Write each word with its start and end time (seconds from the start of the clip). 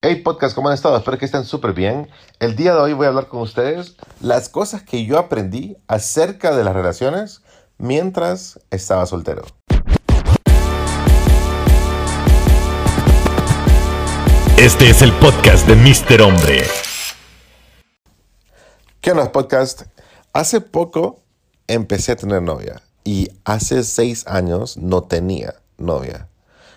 Hey 0.00 0.22
podcast, 0.22 0.54
¿cómo 0.54 0.68
han 0.68 0.74
estado? 0.74 0.96
Espero 0.96 1.18
que 1.18 1.24
estén 1.24 1.44
súper 1.44 1.72
bien. 1.72 2.08
El 2.38 2.54
día 2.54 2.72
de 2.72 2.78
hoy 2.78 2.92
voy 2.92 3.06
a 3.06 3.08
hablar 3.08 3.26
con 3.26 3.40
ustedes 3.40 3.96
las 4.20 4.48
cosas 4.48 4.84
que 4.84 5.04
yo 5.04 5.18
aprendí 5.18 5.76
acerca 5.88 6.56
de 6.56 6.62
las 6.62 6.72
relaciones 6.72 7.42
mientras 7.78 8.60
estaba 8.70 9.06
soltero. 9.06 9.42
Este 14.56 14.88
es 14.88 15.02
el 15.02 15.12
podcast 15.14 15.66
de 15.66 15.74
Mr. 15.74 16.22
Hombre. 16.22 16.62
¿Qué 19.00 19.10
onda 19.10 19.32
podcast? 19.32 19.82
Hace 20.32 20.60
poco 20.60 21.24
empecé 21.66 22.12
a 22.12 22.16
tener 22.16 22.40
novia 22.40 22.82
y 23.02 23.30
hace 23.44 23.82
seis 23.82 24.28
años 24.28 24.76
no 24.76 25.02
tenía 25.02 25.56
novia. 25.76 26.28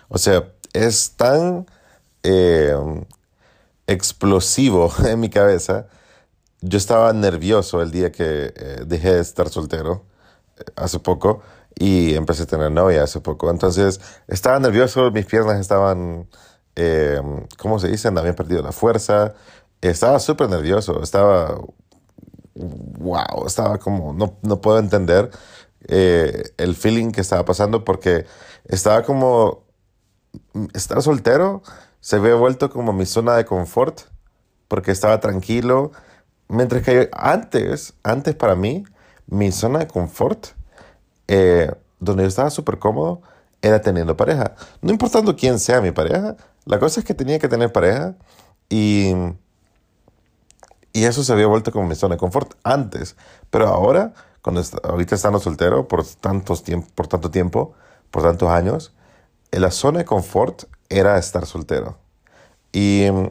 O 0.08 0.18
sea, 0.18 0.48
es 0.72 1.12
tan 1.12 1.66
eh, 2.22 2.74
explosivo 3.86 4.92
en 5.06 5.20
mi 5.20 5.30
cabeza. 5.30 5.86
Yo 6.60 6.78
estaba 6.78 7.12
nervioso 7.12 7.82
el 7.82 7.90
día 7.90 8.12
que 8.12 8.52
eh, 8.54 8.82
dejé 8.86 9.14
de 9.14 9.20
estar 9.20 9.48
soltero 9.48 10.04
eh, 10.58 10.64
hace 10.76 11.00
poco 11.00 11.42
y 11.78 12.14
empecé 12.14 12.44
a 12.44 12.46
tener 12.46 12.70
novia 12.70 13.02
hace 13.04 13.20
poco. 13.20 13.50
Entonces 13.50 14.00
estaba 14.28 14.58
nervioso, 14.58 15.10
mis 15.10 15.26
piernas 15.26 15.60
estaban, 15.60 16.28
eh, 16.76 17.20
¿cómo 17.58 17.78
se 17.78 17.88
dice? 17.88 18.08
Habían 18.08 18.34
perdido 18.34 18.62
la 18.62 18.72
fuerza. 18.72 19.34
Estaba 19.80 20.20
súper 20.20 20.48
nervioso, 20.48 21.02
estaba, 21.02 21.60
wow, 22.54 23.46
estaba 23.46 23.78
como, 23.78 24.12
no, 24.12 24.38
no 24.42 24.60
puedo 24.60 24.78
entender 24.78 25.30
eh, 25.88 26.44
el 26.58 26.76
feeling 26.76 27.10
que 27.10 27.20
estaba 27.20 27.44
pasando 27.44 27.84
porque 27.84 28.26
estaba 28.66 29.02
como, 29.02 29.64
estar 30.74 31.02
soltero 31.02 31.62
se 32.02 32.16
había 32.16 32.34
vuelto 32.34 32.68
como 32.68 32.92
mi 32.92 33.06
zona 33.06 33.36
de 33.36 33.44
confort 33.44 34.00
porque 34.66 34.90
estaba 34.90 35.20
tranquilo. 35.20 35.92
Mientras 36.48 36.82
que 36.82 37.08
antes, 37.12 37.94
antes 38.02 38.34
para 38.34 38.56
mí, 38.56 38.84
mi 39.28 39.52
zona 39.52 39.78
de 39.78 39.86
confort, 39.86 40.48
eh, 41.28 41.70
donde 42.00 42.24
yo 42.24 42.28
estaba 42.28 42.50
súper 42.50 42.80
cómodo, 42.80 43.22
era 43.62 43.80
teniendo 43.80 44.16
pareja. 44.16 44.56
No 44.80 44.90
importando 44.90 45.36
quién 45.36 45.60
sea 45.60 45.80
mi 45.80 45.92
pareja, 45.92 46.36
la 46.64 46.80
cosa 46.80 46.98
es 47.00 47.06
que 47.06 47.14
tenía 47.14 47.38
que 47.38 47.48
tener 47.48 47.70
pareja 47.70 48.16
y, 48.68 49.14
y 50.92 51.04
eso 51.04 51.22
se 51.22 51.32
había 51.32 51.46
vuelto 51.46 51.70
como 51.70 51.86
mi 51.86 51.94
zona 51.94 52.16
de 52.16 52.18
confort 52.18 52.54
antes. 52.64 53.14
Pero 53.48 53.68
ahora, 53.68 54.12
cuando 54.42 54.60
est 54.60 54.74
ahorita 54.84 55.14
estando 55.14 55.38
soltero 55.38 55.86
por, 55.86 56.04
tantos 56.04 56.64
tiemp 56.64 56.90
por 56.96 57.06
tanto 57.06 57.30
tiempo, 57.30 57.74
por 58.10 58.24
tantos 58.24 58.50
años, 58.50 58.92
la 59.60 59.70
zona 59.70 60.00
de 60.00 60.04
confort 60.04 60.64
era 60.88 61.18
estar 61.18 61.46
soltero. 61.46 61.98
Y 62.72 63.08
um, 63.10 63.30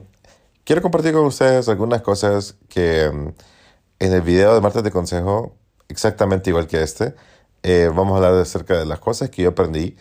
quiero 0.63 0.81
compartir 0.81 1.13
con 1.13 1.25
ustedes 1.25 1.67
algunas 1.67 2.01
cosas 2.01 2.55
que 2.69 3.09
um, 3.09 3.33
en 3.99 4.13
el 4.13 4.21
video 4.21 4.53
de 4.53 4.61
Martes 4.61 4.83
de 4.83 4.91
Consejo, 4.91 5.55
exactamente 5.89 6.49
igual 6.49 6.67
que 6.67 6.81
este, 6.81 7.15
eh, 7.63 7.89
vamos 7.93 8.13
a 8.13 8.17
hablar 8.17 8.41
acerca 8.41 8.77
de 8.77 8.85
las 8.85 8.99
cosas 8.99 9.29
que 9.29 9.43
yo 9.43 9.49
aprendí 9.49 9.95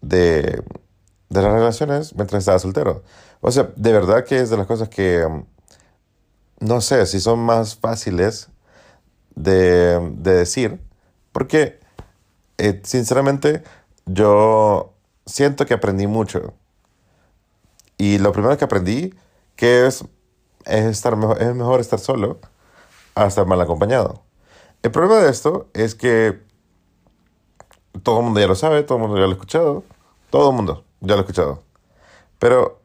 de, 0.00 0.62
de 1.28 1.42
las 1.42 1.52
relaciones 1.52 2.14
mientras 2.14 2.40
estaba 2.40 2.58
soltero. 2.58 3.02
O 3.40 3.50
sea, 3.50 3.70
de 3.76 3.92
verdad 3.92 4.24
que 4.24 4.40
es 4.40 4.50
de 4.50 4.56
las 4.56 4.66
cosas 4.66 4.88
que, 4.88 5.24
um, 5.24 5.44
no 6.60 6.80
sé, 6.80 7.06
si 7.06 7.20
son 7.20 7.40
más 7.40 7.76
fáciles 7.76 8.48
de, 9.34 10.00
de 10.16 10.32
decir, 10.32 10.80
porque 11.32 11.78
eh, 12.58 12.80
sinceramente 12.84 13.62
yo 14.06 14.95
siento 15.26 15.66
que 15.66 15.74
aprendí 15.74 16.06
mucho. 16.06 16.54
Y 17.98 18.18
lo 18.18 18.32
primero 18.32 18.56
que 18.56 18.64
aprendí 18.64 19.14
que 19.56 19.86
es, 19.86 20.04
es, 20.64 20.84
estar 20.84 21.16
es 21.40 21.54
mejor 21.54 21.80
estar 21.80 21.98
solo 21.98 22.38
a 23.14 23.26
estar 23.26 23.46
mal 23.46 23.60
acompañado. 23.60 24.22
El 24.82 24.90
problema 24.90 25.20
de 25.20 25.30
esto 25.30 25.68
es 25.74 25.94
que 25.94 26.40
todo 28.02 28.18
el 28.18 28.24
mundo 28.24 28.40
ya 28.40 28.46
lo 28.46 28.54
sabe, 28.54 28.82
todo 28.82 28.98
el 28.98 29.02
mundo 29.02 29.16
ya 29.16 29.24
lo 29.24 29.30
ha 29.30 29.32
escuchado, 29.32 29.84
todo 30.30 30.50
el 30.50 30.56
mundo 30.56 30.84
ya 31.00 31.14
lo 31.14 31.20
ha 31.20 31.22
escuchado. 31.22 31.62
Pero 32.38 32.80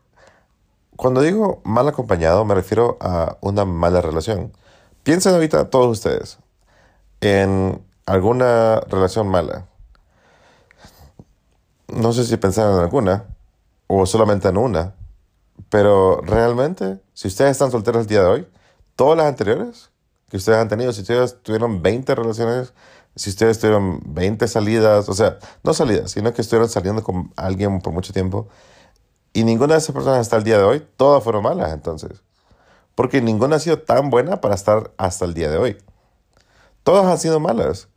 cuando 0.95 1.21
digo 1.21 1.61
mal 1.63 1.87
acompañado 1.87 2.45
me 2.45 2.55
refiero 2.55 2.97
a 3.01 3.37
una 3.41 3.65
mala 3.65 4.01
relación. 4.01 4.53
Piensen 5.03 5.33
ahorita 5.33 5.69
todos 5.69 5.97
ustedes 5.97 6.39
en 7.19 7.83
alguna 8.05 8.79
relación 8.81 9.27
mala. 9.27 9.67
No 11.91 12.13
sé 12.13 12.25
si 12.25 12.37
pensaron 12.37 12.75
en 12.75 12.81
alguna 12.81 13.25
o 13.87 14.05
solamente 14.05 14.47
en 14.47 14.57
una, 14.57 14.95
pero 15.69 16.21
realmente, 16.21 16.99
si 17.13 17.27
ustedes 17.27 17.51
están 17.51 17.71
solteros 17.71 18.01
el 18.01 18.07
día 18.07 18.21
de 18.21 18.27
hoy, 18.27 18.47
todas 18.95 19.17
las 19.17 19.27
anteriores 19.27 19.89
que 20.29 20.37
ustedes 20.37 20.57
han 20.57 20.69
tenido, 20.69 20.93
si 20.93 21.01
ustedes 21.01 21.41
tuvieron 21.43 21.81
20 21.81 22.15
relaciones, 22.15 22.73
si 23.15 23.29
ustedes 23.29 23.59
tuvieron 23.59 24.01
20 24.05 24.47
salidas, 24.47 25.09
o 25.09 25.13
sea, 25.13 25.37
no 25.63 25.73
salidas, 25.73 26.11
sino 26.11 26.33
que 26.33 26.41
estuvieron 26.41 26.69
saliendo 26.69 27.03
con 27.03 27.33
alguien 27.35 27.81
por 27.81 27.91
mucho 27.93 28.13
tiempo, 28.13 28.47
y 29.33 29.43
ninguna 29.43 29.73
de 29.73 29.79
esas 29.79 29.93
personas 29.93 30.19
hasta 30.19 30.37
el 30.37 30.43
día 30.43 30.57
de 30.57 30.63
hoy, 30.63 30.87
todas 30.97 31.23
fueron 31.23 31.43
malas 31.43 31.73
entonces. 31.73 32.23
Porque 32.95 33.21
ninguna 33.21 33.57
ha 33.57 33.59
sido 33.59 33.79
tan 33.79 34.09
buena 34.09 34.41
para 34.41 34.55
estar 34.55 34.91
hasta 34.97 35.25
el 35.25 35.33
día 35.33 35.49
de 35.49 35.57
hoy. 35.57 35.77
Todas 36.83 37.05
han 37.05 37.17
sido 37.17 37.39
malas. 37.39 37.87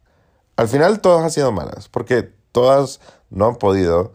Al 0.57 0.69
final 0.69 1.01
todas 1.01 1.25
han 1.25 1.31
sido 1.31 1.51
malas, 1.51 1.89
porque 1.89 2.33
todas 2.53 3.01
no 3.35 3.47
han 3.47 3.57
podido 3.57 4.13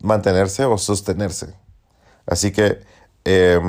mantenerse 0.00 0.64
o 0.64 0.78
sostenerse. 0.78 1.54
Así 2.26 2.52
que 2.52 2.80
eh, 3.24 3.60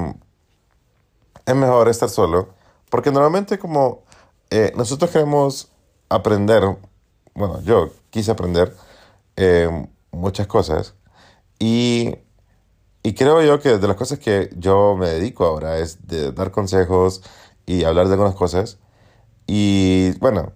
es 1.46 1.56
mejor 1.56 1.90
estar 1.90 2.10
solo, 2.10 2.50
porque 2.90 3.12
normalmente 3.12 3.60
como 3.60 4.04
eh, 4.50 4.72
nosotros 4.76 5.12
queremos 5.12 5.70
aprender, 6.10 6.64
bueno, 7.34 7.62
yo 7.62 7.92
quise 8.10 8.32
aprender 8.32 8.76
eh, 9.36 9.88
muchas 10.12 10.48
cosas 10.48 10.96
y, 11.60 12.16
y 13.04 13.14
creo 13.14 13.42
yo 13.42 13.60
que 13.60 13.78
de 13.78 13.88
las 13.88 13.98
cosas 13.98 14.20
que 14.20 14.50
yo 14.58 14.96
me 14.98 15.10
dedico 15.10 15.46
ahora 15.46 15.78
es 15.78 16.08
de 16.08 16.32
dar 16.32 16.52
consejos 16.52 17.22
y 17.66 17.84
hablar 17.84 18.08
de 18.08 18.14
algunas 18.14 18.36
cosas. 18.36 18.78
Y 19.48 20.18
bueno, 20.20 20.54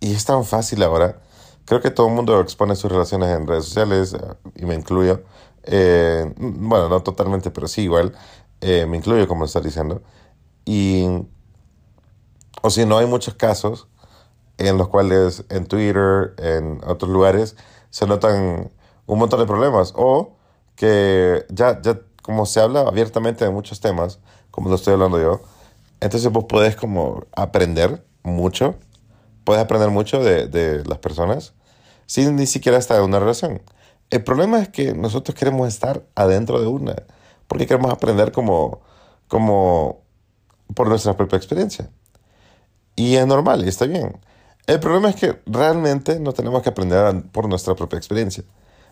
y 0.00 0.14
es 0.14 0.24
tan 0.24 0.44
fácil 0.44 0.82
ahora. 0.82 1.20
Creo 1.70 1.80
que 1.80 1.92
todo 1.92 2.08
el 2.08 2.14
mundo 2.14 2.40
expone 2.40 2.74
sus 2.74 2.90
relaciones 2.90 3.28
en 3.28 3.46
redes 3.46 3.66
sociales, 3.66 4.16
y 4.56 4.64
me 4.66 4.74
incluyo. 4.74 5.22
Eh, 5.62 6.34
bueno, 6.36 6.88
no 6.88 7.00
totalmente, 7.04 7.52
pero 7.52 7.68
sí 7.68 7.82
igual. 7.82 8.12
Eh, 8.60 8.86
me 8.86 8.96
incluyo, 8.96 9.28
como 9.28 9.44
estás 9.44 9.62
diciendo. 9.62 10.02
Y, 10.64 11.06
o 12.60 12.70
si 12.70 12.84
no, 12.86 12.98
hay 12.98 13.06
muchos 13.06 13.34
casos 13.34 13.86
en 14.58 14.78
los 14.78 14.88
cuales 14.88 15.44
en 15.48 15.66
Twitter, 15.66 16.34
en 16.38 16.80
otros 16.84 17.08
lugares, 17.08 17.54
se 17.90 18.04
notan 18.04 18.72
un 19.06 19.18
montón 19.20 19.38
de 19.38 19.46
problemas. 19.46 19.92
O 19.94 20.32
que 20.74 21.46
ya, 21.50 21.80
ya 21.82 22.00
como 22.20 22.46
se 22.46 22.58
habla 22.58 22.80
abiertamente 22.80 23.44
de 23.44 23.52
muchos 23.52 23.78
temas, 23.78 24.18
como 24.50 24.70
lo 24.70 24.74
estoy 24.74 24.94
hablando 24.94 25.20
yo, 25.20 25.40
entonces 26.00 26.32
vos 26.32 26.46
podés 26.46 26.74
como 26.74 27.26
aprender 27.30 28.04
mucho, 28.24 28.74
puedes 29.44 29.62
aprender 29.62 29.90
mucho 29.90 30.18
de, 30.18 30.48
de 30.48 30.84
las 30.84 30.98
personas 30.98 31.54
sin 32.10 32.34
ni 32.34 32.46
siquiera 32.46 32.76
estar 32.76 32.98
en 32.98 33.04
una 33.04 33.20
relación. 33.20 33.62
El 34.10 34.24
problema 34.24 34.58
es 34.60 34.68
que 34.68 34.94
nosotros 34.94 35.38
queremos 35.38 35.68
estar 35.68 36.02
adentro 36.16 36.60
de 36.60 36.66
una, 36.66 36.96
porque 37.46 37.68
queremos 37.68 37.92
aprender 37.92 38.32
como, 38.32 38.80
como 39.28 40.00
por 40.74 40.88
nuestra 40.88 41.16
propia 41.16 41.36
experiencia. 41.36 41.88
Y 42.96 43.14
es 43.14 43.24
normal 43.28 43.64
y 43.64 43.68
está 43.68 43.86
bien. 43.86 44.18
El 44.66 44.80
problema 44.80 45.10
es 45.10 45.14
que 45.14 45.40
realmente 45.46 46.18
no 46.18 46.32
tenemos 46.32 46.64
que 46.64 46.70
aprender 46.70 47.22
por 47.30 47.48
nuestra 47.48 47.76
propia 47.76 47.98
experiencia. 47.98 48.42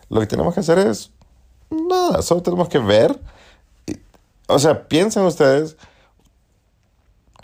Lo 0.07 0.21
que 0.21 0.27
tenemos 0.27 0.53
que 0.53 0.61
hacer 0.61 0.79
es 0.79 1.11
nada, 1.69 2.21
solo 2.21 2.41
tenemos 2.41 2.69
que 2.69 2.79
ver. 2.79 3.19
o 4.47 4.59
sea, 4.59 4.87
piensen 4.87 5.23
ustedes 5.23 5.75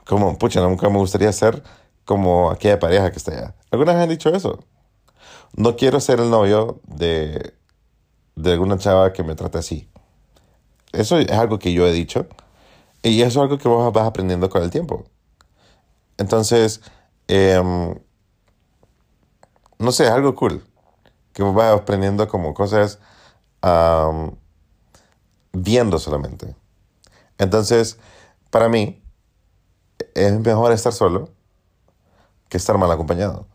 como, 0.06 0.38
pucha, 0.38 0.62
nunca 0.62 0.88
me 0.88 1.00
gustaría 1.00 1.34
ser 1.34 1.62
como 2.06 2.50
aquella 2.50 2.80
pareja 2.80 3.12
que 3.12 3.18
está 3.18 3.34
allá. 3.34 3.56
¿Algunas 3.72 3.98
han 3.98 4.08
dicho 4.08 4.30
eso? 4.30 4.64
No 5.58 5.76
quiero 5.76 6.00
ser 6.00 6.20
el 6.20 6.30
novio 6.30 6.82
de 6.86 7.56
de 8.36 8.52
alguna 8.54 8.78
chava 8.78 9.14
que 9.14 9.24
me 9.24 9.36
trate 9.36 9.58
así. 9.58 9.90
Eso 10.92 11.18
es 11.18 11.32
algo 11.32 11.60
que 11.60 11.74
yo 11.74 11.88
he 11.88 11.92
dicho 11.94 12.28
y 13.02 13.22
eso 13.22 13.40
es 13.40 13.44
algo 13.44 13.58
que 13.58 13.68
vos 13.68 13.92
vas 13.94 14.08
aprendiendo 14.08 14.50
con 14.50 14.64
el 14.64 14.70
tiempo. 14.72 15.06
Entonces, 16.18 16.82
eh, 17.28 17.62
no 19.80 19.92
sé, 19.92 20.06
es 20.06 20.12
algo 20.12 20.36
cool. 20.36 20.64
Que 21.34 21.44
vos 21.44 21.54
vas 21.54 21.74
aprendiendo 21.80 22.28
como 22.28 22.54
cosas 22.54 23.00
viendo 25.54 25.98
solamente. 26.00 26.56
Entonces, 27.38 27.98
para 28.52 28.70
mí, 28.70 29.04
es 30.14 30.40
mejor 30.40 30.72
estar 30.72 30.94
solo 30.94 31.30
que 32.48 32.58
estar 32.58 32.78
mal 32.78 32.92
acompañado. 32.92 33.48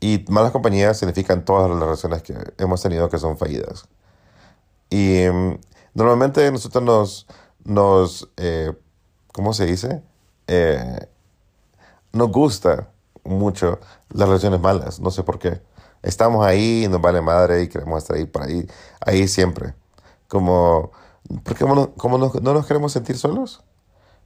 Y 0.00 0.24
malas 0.28 0.52
compañías 0.52 0.98
significan 0.98 1.44
todas 1.44 1.70
las 1.70 1.80
relaciones 1.80 2.22
que 2.22 2.34
hemos 2.58 2.82
tenido 2.82 3.08
que 3.08 3.18
son 3.18 3.36
fallidas. 3.36 3.88
Y 4.90 5.26
mm, 5.28 5.58
normalmente 5.94 6.50
nosotros 6.52 6.84
nos, 6.84 7.26
nos, 7.64 8.28
eh, 8.36 8.72
¿cómo 9.32 9.52
se 9.52 9.66
dice? 9.66 10.02
Eh, 10.46 11.08
nos 12.12 12.30
gusta 12.30 12.90
mucho 13.24 13.80
las 14.10 14.28
relaciones 14.28 14.60
malas, 14.60 15.00
no 15.00 15.10
sé 15.10 15.22
por 15.22 15.38
qué. 15.38 15.60
Estamos 16.02 16.46
ahí, 16.46 16.86
nos 16.88 17.00
vale 17.00 17.20
madre 17.20 17.62
y 17.62 17.68
queremos 17.68 18.02
estar 18.02 18.16
ahí 18.16 18.26
por 18.26 18.42
ahí, 18.42 18.66
ahí 19.00 19.28
siempre. 19.28 19.74
Como, 20.28 20.92
¿por 21.44 21.56
qué 21.56 21.64
no, 21.64 21.94
como 21.94 22.18
no, 22.18 22.32
no 22.40 22.54
nos 22.54 22.66
queremos 22.66 22.92
sentir 22.92 23.18
solos? 23.18 23.64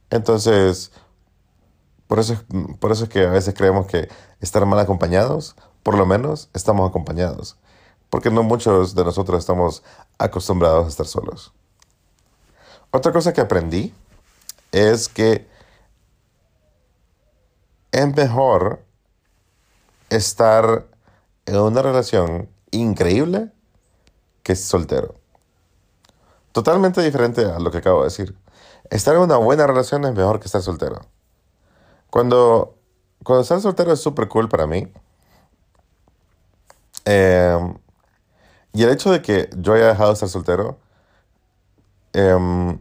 Entonces, 0.09 0.91
por 2.13 2.19
eso, 2.19 2.33
es- 2.33 2.43
por 2.77 2.91
eso 2.91 3.05
es 3.05 3.09
que 3.09 3.25
a 3.25 3.31
veces 3.31 3.55
creemos 3.55 3.87
que 3.87 4.07
estar 4.39 4.63
mal 4.67 4.77
acompañados, 4.77 5.55
por 5.81 5.97
lo 5.97 6.05
menos 6.05 6.47
estamos 6.53 6.87
acompañados. 6.87 7.57
Porque 8.11 8.29
no 8.29 8.43
muchos 8.43 8.93
de 8.93 9.03
nosotros 9.03 9.39
estamos 9.39 9.81
acostumbrados 10.19 10.85
a 10.85 10.89
estar 10.89 11.07
solos. 11.07 11.53
Otra 12.91 13.11
cosa 13.11 13.33
que 13.33 13.41
aprendí 13.41 13.95
es 14.71 15.09
que 15.09 15.47
es 17.91 18.15
mejor 18.15 18.85
estar 20.11 20.85
en 21.47 21.57
una 21.57 21.81
relación 21.81 22.47
increíble 22.69 23.49
que 24.43 24.55
soltero. 24.55 25.15
Totalmente 26.51 27.01
diferente 27.01 27.43
a 27.45 27.57
lo 27.57 27.71
que 27.71 27.79
acabo 27.79 28.01
de 28.01 28.09
decir. 28.09 28.37
Estar 28.91 29.15
en 29.15 29.21
una 29.21 29.37
buena 29.37 29.65
relación 29.65 30.05
es 30.05 30.13
mejor 30.13 30.39
que 30.39 30.45
estar 30.45 30.61
soltero. 30.61 31.07
Cuando, 32.13 32.77
cuando 33.23 33.41
estar 33.41 33.59
soltero 33.61 33.91
es 33.93 33.99
súper 34.01 34.27
cool 34.27 34.47
para 34.49 34.67
mí. 34.67 34.87
Eh, 37.05 37.57
y 38.73 38.83
el 38.83 38.89
hecho 38.89 39.11
de 39.11 39.21
que 39.21 39.49
yo 39.57 39.73
haya 39.73 39.87
dejado 39.89 40.09
de 40.09 40.13
estar 40.13 40.29
soltero, 40.29 40.79
em, 42.13 42.79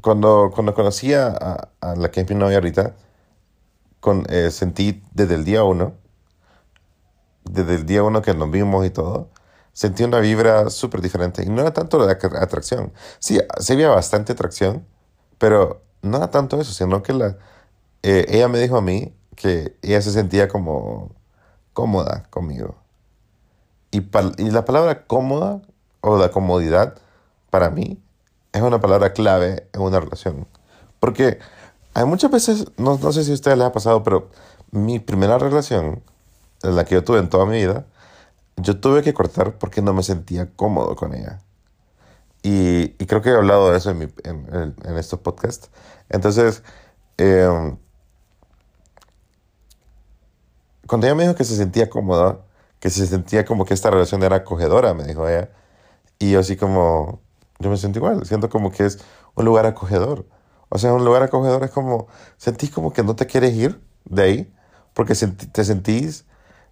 cuando, 0.00 0.50
cuando 0.54 0.74
conocí 0.74 1.12
a, 1.14 1.28
a- 1.80 1.94
la 1.96 2.10
que 2.10 2.20
es 2.20 2.28
mi 2.30 2.34
novia 2.36 2.56
ahorita, 2.58 2.94
con, 4.00 4.24
eh, 4.28 4.50
sentí 4.50 5.02
desde 5.12 5.34
el 5.34 5.44
día 5.44 5.64
uno, 5.64 5.94
desde 7.44 7.74
el 7.76 7.86
día 7.86 8.02
uno 8.02 8.22
que 8.22 8.34
nos 8.34 8.50
vimos 8.50 8.84
y 8.86 8.90
todo, 8.90 9.30
sentí 9.72 10.02
una 10.04 10.20
vibra 10.20 10.70
súper 10.70 11.00
diferente. 11.00 11.42
Y 11.44 11.48
no 11.48 11.60
era 11.62 11.72
tanto 11.72 11.98
la 11.98 12.12
atra- 12.18 12.42
atracción. 12.42 12.92
Sí, 13.18 13.38
sí 13.60 13.72
había 13.74 13.90
bastante 13.90 14.32
atracción, 14.32 14.86
pero 15.38 15.82
no 16.06 16.16
era 16.18 16.30
tanto 16.30 16.60
eso, 16.60 16.72
sino 16.72 17.02
que 17.02 17.12
la, 17.12 17.36
eh, 18.02 18.26
ella 18.28 18.48
me 18.48 18.58
dijo 18.58 18.76
a 18.76 18.82
mí 18.82 19.14
que 19.34 19.76
ella 19.82 20.00
se 20.02 20.12
sentía 20.12 20.48
como 20.48 21.10
cómoda 21.72 22.24
conmigo. 22.30 22.76
Y, 23.90 23.98
y 24.38 24.50
la 24.50 24.64
palabra 24.64 25.06
cómoda 25.06 25.62
o 26.00 26.18
la 26.18 26.30
comodidad 26.30 26.98
para 27.50 27.70
mí 27.70 28.00
es 28.52 28.62
una 28.62 28.80
palabra 28.80 29.12
clave 29.12 29.68
en 29.72 29.82
una 29.82 30.00
relación. 30.00 30.46
Porque 31.00 31.38
hay 31.94 32.04
muchas 32.04 32.30
veces, 32.30 32.66
no, 32.76 32.98
no 32.98 33.12
sé 33.12 33.24
si 33.24 33.30
a 33.30 33.34
ustedes 33.34 33.58
les 33.58 33.66
ha 33.66 33.72
pasado, 33.72 34.02
pero 34.02 34.30
mi 34.70 34.98
primera 34.98 35.38
relación, 35.38 36.02
la 36.62 36.84
que 36.84 36.94
yo 36.94 37.04
tuve 37.04 37.18
en 37.18 37.28
toda 37.28 37.46
mi 37.46 37.56
vida, 37.56 37.86
yo 38.56 38.80
tuve 38.80 39.02
que 39.02 39.14
cortar 39.14 39.58
porque 39.58 39.82
no 39.82 39.92
me 39.92 40.02
sentía 40.02 40.50
cómodo 40.56 40.96
con 40.96 41.14
ella. 41.14 41.40
Y, 42.48 42.90
creo 43.06 43.22
que 43.22 43.30
he 43.30 43.34
hablado 43.34 43.70
de 43.72 43.78
eso 43.78 43.90
en, 43.90 43.98
mi- 43.98 44.08
en- 44.24 44.46
en- 44.54 44.76
en 44.84 44.96
estos 44.98 45.20
podcasts. 45.20 45.70
Entonces, 46.08 46.62
eh, 47.18 47.48
cuando 50.86 51.06
ella 51.06 51.14
me 51.16 51.22
dijo 51.24 51.34
que 51.34 51.44
se 51.44 51.56
sentía 51.56 51.90
cómoda, 51.90 52.40
que 52.80 52.90
se 52.90 53.06
sentía 53.06 53.44
como 53.44 53.64
que 53.64 53.74
esta 53.74 53.90
relación 53.90 54.22
era 54.22 54.36
acogedora, 54.36 54.94
me 54.94 55.04
dijo 55.04 55.28
ella. 55.28 55.50
Y 56.20 56.32
yo 56.32 56.40
así 56.40 56.56
como, 56.56 57.20
yo 57.60 57.70
me 57.70 57.76
siento 57.76 57.98
igual, 58.00 58.26
siento 58.26 58.50
como 58.50 58.72
que 58.72 58.86
es 58.86 59.00
un 59.36 59.44
lugar 59.46 59.66
acogedor. 59.66 60.26
O 60.70 60.78
sea, 60.78 60.94
un 60.94 61.04
lugar 61.04 61.22
acogedor 61.24 61.64
es 61.64 61.72
como, 61.72 62.08
sentís 62.38 62.70
como 62.70 62.92
que 62.92 63.02
no 63.04 63.16
te 63.16 63.26
quieres 63.26 63.54
ir 63.54 63.80
de 64.06 64.22
ahí, 64.22 64.54
porque 64.94 65.14
te 65.14 65.64
sentís 65.64 66.26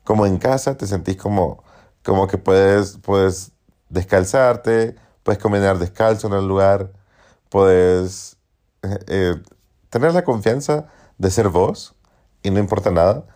como 0.04 0.26
en 0.26 0.38
casa, 0.38 0.76
te 0.76 0.86
sentís 0.86 1.16
como, 1.16 1.64
como 2.04 2.28
que 2.28 2.38
puedes, 2.38 2.98
puedes 2.98 3.52
descalzarte, 3.90 4.96
puedes 5.24 5.42
caminar 5.42 5.78
descalzo 5.80 6.28
en 6.28 6.34
el 6.34 6.48
lugar, 6.48 6.92
puedes 7.50 8.38
eh, 8.82 8.98
eh, 9.08 9.34
tener 9.90 10.14
la 10.14 10.24
confianza 10.24 10.86
de 11.18 11.30
ser 11.30 11.48
vos 11.50 11.96
y 12.42 12.50
no 12.50 12.60
importa 12.60 12.90
nada. 12.92 13.26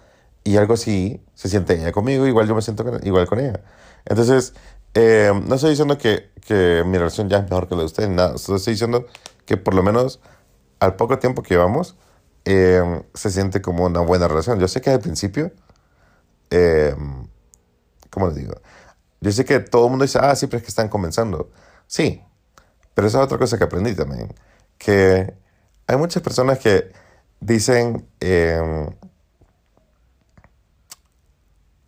Y 0.45 0.57
algo 0.59 0.75
así 0.75 1.23
se 1.35 1.49
siente 1.49 1.75
ella 1.75 1.93
conmigo, 1.93 2.27
igual 2.27 2.49
yo 2.49 2.55
me 2.55 2.63
siento 2.63 2.85
con- 2.85 3.07
igual 3.07 3.27
con 3.29 3.41
ella. 3.41 3.63
Entonces, 4.07 4.55
eh, 4.95 5.33
no 5.47 5.57
estoy 5.57 5.71
diciendo 5.71 5.99
que, 5.99 6.31
que 6.47 6.85
mi 6.87 6.99
relación 6.99 7.29
ya 7.29 7.39
es 7.39 7.45
mejor 7.45 7.69
que 7.69 7.75
la 7.77 7.81
de 7.83 7.87
ustedes, 7.87 8.11
nada. 8.11 8.37
Estoy 8.37 8.59
diciendo 8.73 9.07
que 9.47 9.57
por 9.59 9.75
lo 9.75 9.83
menos 9.83 10.21
al 10.81 10.97
poco 10.97 11.19
tiempo 11.19 11.43
que 11.43 11.55
llevamos, 11.55 11.97
eh, 12.47 13.03
se 13.15 13.31
siente 13.31 13.63
como 13.63 13.87
una 13.87 14.01
buena 14.01 14.29
relación. 14.29 14.61
Yo 14.61 14.69
sé 14.69 14.81
que 14.83 14.91
al 14.91 15.01
principio, 15.01 15.53
eh, 16.51 16.95
¿cómo 18.11 18.29
les 18.29 18.37
digo? 18.37 18.55
Yo 19.21 19.33
sé 19.33 19.45
que 19.45 19.61
todo 19.61 19.87
el 19.87 19.91
mundo 19.91 20.05
dice, 20.05 20.19
ah, 20.23 20.35
sí, 20.37 20.47
pero 20.47 20.59
es 20.59 20.65
que 20.65 20.71
están 20.71 20.89
comenzando. 20.89 21.51
Sí, 21.89 22.23
pero 22.95 23.09
esa 23.09 23.19
es 23.19 23.25
otra 23.25 23.39
cosa 23.39 23.59
que 23.59 23.65
aprendí 23.65 23.95
también, 23.95 24.33
que 24.77 25.35
hay 25.87 25.97
muchas 25.97 26.23
personas 26.23 26.59
que 26.59 26.93
dicen 27.41 28.07
eh, 28.21 28.87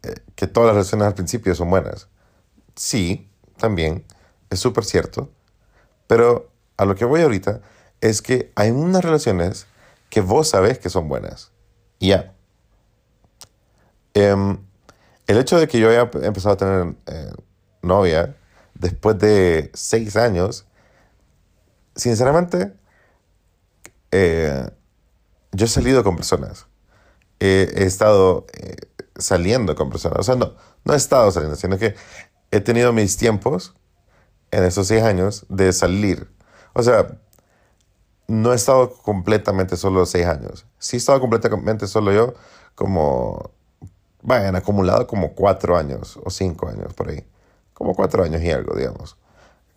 eh, 0.03 0.15
que 0.35 0.47
todas 0.47 0.69
las 0.69 0.77
relaciones 0.77 1.07
al 1.07 1.15
principio 1.15 1.55
son 1.55 1.69
buenas. 1.71 2.09
Sí, 2.75 3.31
también, 3.59 4.05
es 4.49 4.59
súper 4.59 4.85
cierto, 4.85 5.31
pero 6.07 6.51
a 6.79 6.87
lo 6.87 6.95
que 6.95 7.05
voy 7.05 7.21
ahorita 7.21 7.61
es 8.01 8.23
que 8.23 8.51
hay 8.57 8.71
unas 8.71 9.05
relaciones 9.05 9.67
que 10.09 10.23
vos 10.23 10.49
sabés 10.49 10.79
que 10.79 10.89
son 10.89 11.09
buenas. 11.09 11.53
Ya. 12.01 12.33
Em, 14.15 14.59
el 15.27 15.39
hecho 15.39 15.61
de 15.61 15.69
que 15.69 15.79
yo 15.79 15.91
haya 15.91 16.11
empezado 16.23 16.55
a 16.55 16.57
tener 16.57 16.95
eh, 17.07 17.33
novia 17.83 18.35
después 18.81 19.19
de 19.19 19.71
seis 19.75 20.17
años, 20.17 20.67
sinceramente, 21.95 22.73
eh, 24.11 24.69
yo 25.53 25.67
he 25.67 25.69
salido 25.69 26.03
con 26.03 26.17
personas. 26.17 26.67
He 27.39 27.85
estado 27.85 28.47
eh, 28.53 28.77
saliendo 29.17 29.75
con 29.75 29.91
personas. 29.91 30.19
O 30.19 30.23
sea, 30.23 30.35
no, 30.35 30.55
no 30.85 30.95
he 30.95 30.97
estado 30.97 31.31
saliendo, 31.31 31.57
sino 31.57 31.79
que 31.79 31.95
he 32.51 32.61
tenido 32.61 32.93
mis 32.93 33.17
tiempos 33.17 33.75
en 34.51 34.65
esos 34.65 34.89
seis 34.89 35.03
años 35.03 35.47
de 35.49 35.73
salir. 35.73 36.31
O 36.73 36.83
sea, 36.83 37.19
no 38.29 38.53
he 38.53 38.57
estado 38.57 38.93
completamente 38.93 39.77
solo 39.77 40.07
seis 40.07 40.27
años. 40.27 40.67
Sí 40.79 40.97
he 40.97 40.99
estado 40.99 41.21
completamente 41.21 41.87
solo 41.87 42.13
yo 42.13 42.35
como, 42.75 43.51
vaya, 44.23 44.49
en 44.49 44.57
acumulado 44.57 45.07
como 45.07 45.35
cuatro 45.35 45.77
años 45.77 46.19
o 46.25 46.31
cinco 46.31 46.69
años 46.69 46.95
por 46.95 47.11
ahí. 47.11 47.27
Como 47.81 47.95
cuatro 47.95 48.23
años 48.23 48.43
y 48.43 48.51
algo, 48.51 48.77
digamos. 48.77 49.17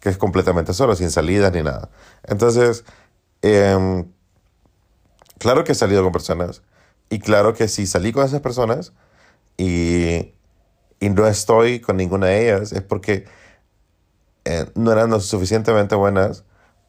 Que 0.02 0.10
es 0.10 0.18
completamente 0.18 0.74
solo, 0.74 0.94
sin 0.94 1.10
salidas 1.10 1.54
ni 1.54 1.64
nada. 1.64 1.90
Entonces, 2.24 2.84
em, 3.42 4.12
claro 5.40 5.64
que 5.64 5.72
he 5.72 5.76
salido 5.76 6.04
con 6.04 6.12
personas. 6.12 6.64
Y 7.10 7.20
claro 7.20 7.54
que 7.54 7.70
si 7.70 7.88
salí 7.88 8.12
con 8.12 8.26
esas 8.26 8.42
personas 8.42 8.92
y, 9.56 10.34
y 11.00 11.10
no 11.12 11.26
estoy 11.28 11.80
con 11.80 11.96
ninguna 11.96 12.28
de 12.28 12.50
ellas, 12.50 12.74
es 12.74 12.82
porque 12.82 13.24
eh, 14.44 14.70
no 14.76 14.92
eran 14.92 15.10
lo 15.10 15.22
suficientemente 15.22 15.96
buenas 15.96 16.44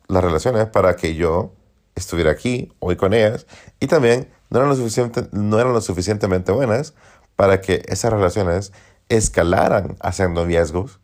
las 0.09 0.25
relaciones 0.25 0.67
para 0.67 0.97
que 0.97 1.15
yo 1.15 1.53
estuviera 1.95 2.33
aquí 2.33 2.73
hoy 2.81 2.97
con 2.97 3.15
ellas 3.15 3.47
y 3.79 3.87
también 3.87 4.29
no 4.51 4.59
eran 4.59 4.71
lo, 4.71 4.75
suficiente, 4.75 5.29
no 5.31 5.61
eran 5.61 5.73
lo 5.73 5.81
suficientemente 5.81 6.51
buenas 6.51 6.95
para 7.37 7.61
que 7.61 7.83
esas 7.87 8.13
relaciones 8.13 8.73
escalaran 9.09 9.97
hacia 10.01 10.27
noviazgos 10.27 10.99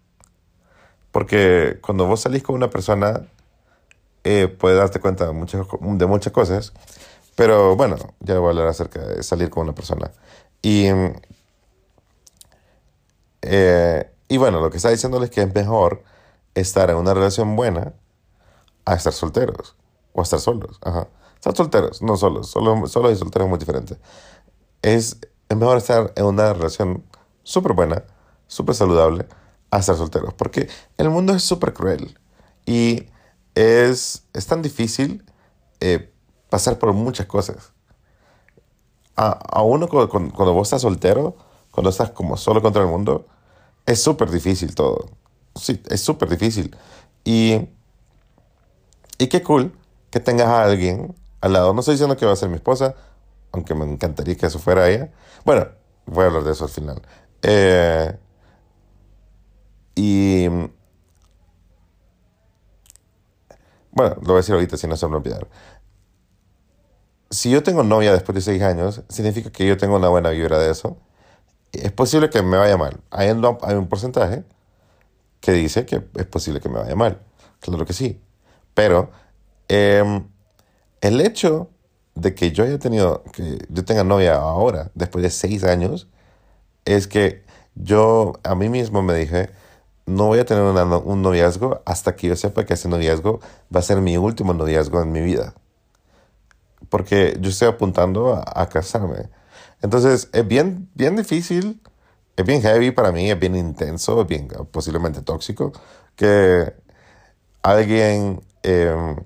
porque 1.12 1.78
cuando 1.82 2.06
vos 2.06 2.20
salís 2.20 2.42
con 2.42 2.56
una 2.56 2.70
persona 2.70 3.26
eh, 4.24 4.48
puedes 4.48 4.78
darte 4.78 5.00
cuenta 5.00 5.26
de 5.26 5.32
muchas, 5.32 5.66
de 5.80 6.06
muchas 6.06 6.32
cosas 6.32 6.72
pero 7.36 7.76
bueno, 7.76 7.96
ya 8.20 8.38
voy 8.38 8.48
a 8.48 8.50
hablar 8.50 8.68
acerca 8.68 9.00
de 9.00 9.22
salir 9.22 9.50
con 9.50 9.64
una 9.64 9.74
persona 9.74 10.10
y 10.62 10.86
eh, 13.42 14.10
y 14.28 14.36
bueno, 14.36 14.60
lo 14.60 14.70
que 14.70 14.76
está 14.76 14.90
diciéndoles 14.90 15.30
es 15.30 15.34
que 15.34 15.42
es 15.42 15.54
mejor 15.54 16.04
estar 16.54 16.88
en 16.90 16.96
una 16.96 17.14
relación 17.14 17.56
buena 17.56 17.94
a 18.84 18.94
estar 18.94 19.12
solteros 19.12 19.76
o 20.12 20.20
a 20.20 20.22
estar 20.22 20.38
solos. 20.38 20.78
Ajá. 20.82 21.08
Estar 21.34 21.56
solteros, 21.56 22.00
no 22.00 22.16
solos. 22.16 22.48
Solo, 22.48 22.86
solos 22.86 23.12
y 23.12 23.16
solteros 23.16 23.46
es 23.46 23.50
muy 23.50 23.58
diferente. 23.58 23.98
Es, 24.82 25.18
es 25.48 25.56
mejor 25.56 25.78
estar 25.78 26.12
en 26.14 26.24
una 26.26 26.52
relación 26.52 27.04
súper 27.42 27.72
buena, 27.72 28.04
súper 28.46 28.74
saludable, 28.76 29.26
a 29.70 29.78
estar 29.78 29.96
solteros. 29.96 30.34
Porque 30.34 30.68
el 30.98 31.10
mundo 31.10 31.34
es 31.34 31.42
súper 31.44 31.72
cruel 31.74 32.18
y 32.66 33.06
es, 33.54 34.24
es 34.32 34.46
tan 34.46 34.62
difícil 34.62 35.24
eh, 35.80 36.12
pasar 36.50 36.78
por 36.78 36.92
muchas 36.92 37.26
cosas. 37.26 37.72
A, 39.16 39.32
a 39.58 39.62
uno 39.62 39.88
cu- 39.88 40.08
cu- 40.08 40.32
cuando 40.32 40.54
vos 40.54 40.68
estás 40.68 40.82
soltero, 40.82 41.36
cuando 41.70 41.90
estás 41.90 42.10
como 42.10 42.36
solo 42.36 42.62
contra 42.62 42.82
el 42.82 42.88
mundo, 42.88 43.26
es 43.86 44.02
súper 44.02 44.30
difícil 44.30 44.74
todo. 44.74 45.08
Sí, 45.56 45.82
es 45.90 46.00
súper 46.02 46.28
difícil. 46.30 46.76
Y 47.24 47.68
Y 49.18 49.28
qué 49.28 49.42
cool 49.42 49.72
que 50.10 50.20
tengas 50.20 50.48
a 50.48 50.64
alguien 50.64 51.14
al 51.40 51.52
lado. 51.52 51.72
No 51.74 51.80
estoy 51.80 51.94
diciendo 51.94 52.16
que 52.16 52.26
va 52.26 52.32
a 52.32 52.36
ser 52.36 52.48
mi 52.48 52.56
esposa, 52.56 52.94
aunque 53.52 53.74
me 53.74 53.84
encantaría 53.84 54.36
que 54.36 54.46
eso 54.46 54.58
fuera 54.58 54.88
ella. 54.88 55.10
Bueno, 55.44 55.66
voy 56.06 56.24
a 56.24 56.26
hablar 56.28 56.44
de 56.44 56.52
eso 56.52 56.64
al 56.64 56.70
final. 56.70 57.02
Eh, 57.42 58.16
y. 60.00 60.48
Bueno, 63.92 64.16
lo 64.16 64.28
voy 64.28 64.34
a 64.34 64.36
decir 64.36 64.54
ahorita 64.54 64.76
si 64.76 64.86
no 64.86 64.96
se 64.96 65.06
me 65.08 65.16
olvidar. 65.16 65.46
Si 67.28 67.50
yo 67.50 67.62
tengo 67.62 67.82
novia 67.82 68.12
después 68.12 68.34
de 68.34 68.40
seis 68.40 68.62
años, 68.62 69.02
significa 69.08 69.50
que 69.50 69.66
yo 69.66 69.76
tengo 69.76 69.96
una 69.96 70.08
buena 70.08 70.30
vibra 70.30 70.58
de 70.58 70.70
eso. 70.70 70.96
Es 71.72 71.92
posible 71.92 72.30
que 72.30 72.42
me 72.42 72.56
vaya 72.56 72.76
mal. 72.76 73.00
Hay 73.10 73.30
un, 73.30 73.44
hay 73.62 73.76
un 73.76 73.88
porcentaje 73.88 74.44
que 75.40 75.52
dice 75.52 75.86
que 75.86 76.02
es 76.16 76.26
posible 76.26 76.60
que 76.60 76.68
me 76.68 76.78
vaya 76.78 76.96
mal. 76.96 77.20
Claro 77.60 77.84
que 77.84 77.92
sí. 77.92 78.20
Pero 78.74 79.10
em, 79.68 80.26
el 81.00 81.20
hecho 81.20 81.68
de 82.14 82.34
que 82.34 82.52
yo 82.52 82.64
haya 82.64 82.78
tenido, 82.78 83.22
que 83.32 83.58
yo 83.68 83.84
tenga 83.84 84.04
novia 84.04 84.36
ahora, 84.36 84.90
después 84.94 85.22
de 85.22 85.30
seis 85.30 85.62
años, 85.64 86.08
es 86.84 87.06
que 87.06 87.44
yo 87.74 88.34
a 88.44 88.54
mí 88.54 88.68
mismo 88.68 89.02
me 89.02 89.14
dije, 89.14 89.50
no 90.10 90.26
voy 90.26 90.40
a 90.40 90.44
tener 90.44 90.62
un 90.62 91.22
noviazgo 91.22 91.82
hasta 91.84 92.16
que 92.16 92.28
yo 92.28 92.36
sepa 92.36 92.64
que 92.64 92.74
ese 92.74 92.88
noviazgo 92.88 93.40
va 93.74 93.80
a 93.80 93.82
ser 93.82 94.00
mi 94.00 94.16
último 94.16 94.52
noviazgo 94.52 95.00
en 95.02 95.12
mi 95.12 95.20
vida. 95.20 95.54
Porque 96.88 97.36
yo 97.40 97.50
estoy 97.50 97.68
apuntando 97.68 98.34
a, 98.34 98.68
casarme. 98.68 99.28
Entonces 99.82 100.28
es 100.32 100.46
bien, 100.46 100.88
bien 100.94 101.16
difícil, 101.16 101.80
es 102.36 102.44
bien 102.44 102.60
heavy 102.62 102.90
para 102.90 103.12
mí, 103.12 103.30
es 103.30 103.38
bien 103.38 103.54
intenso, 103.54 104.20
es 104.20 104.26
bien 104.26 104.48
posiblemente 104.72 105.22
tóxico, 105.22 105.72
que 106.16 106.74
alguien 107.62 108.42
em, 108.62 109.16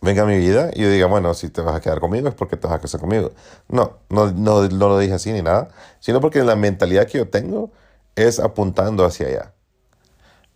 venga 0.00 0.22
a 0.22 0.26
mi 0.26 0.38
vida 0.38 0.70
y 0.74 0.82
yo 0.82 0.90
diga, 0.90 1.06
bueno, 1.06 1.34
si 1.34 1.50
te 1.50 1.60
vas 1.60 1.76
a 1.76 1.80
quedar 1.80 2.00
conmigo 2.00 2.28
es 2.28 2.34
porque 2.34 2.56
te 2.56 2.66
vas 2.66 2.76
a 2.76 2.80
casar 2.80 3.00
conmigo. 3.00 3.32
No, 3.68 3.98
no, 4.08 4.32
no, 4.32 4.68
no 4.68 4.88
lo 4.88 4.98
dije 4.98 5.14
así 5.14 5.32
ni 5.32 5.42
nada, 5.42 5.68
sino 6.00 6.20
porque 6.20 6.42
la 6.42 6.56
mentalidad 6.56 7.06
que 7.06 7.18
yo 7.18 7.28
tengo 7.28 7.70
es 8.16 8.40
apuntando 8.40 9.04
hacia 9.04 9.26
allá. 9.26 9.54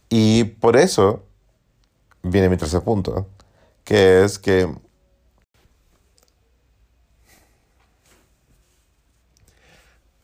Y 0.08 0.44
por 0.44 0.76
eso 0.76 1.26
viene 2.22 2.48
mi 2.48 2.56
tercer 2.56 2.82
punto, 2.82 3.28
que 3.84 4.24
es 4.24 4.38
que 4.38 4.68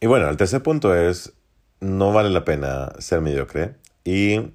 Y 0.04 0.06
bueno, 0.06 0.28
el 0.28 0.36
tercer 0.36 0.62
punto 0.62 0.94
es, 0.94 1.32
no 1.80 2.12
vale 2.12 2.28
la 2.28 2.44
pena 2.44 2.92
ser 2.98 3.22
mediocre 3.22 3.76
y 4.04 4.52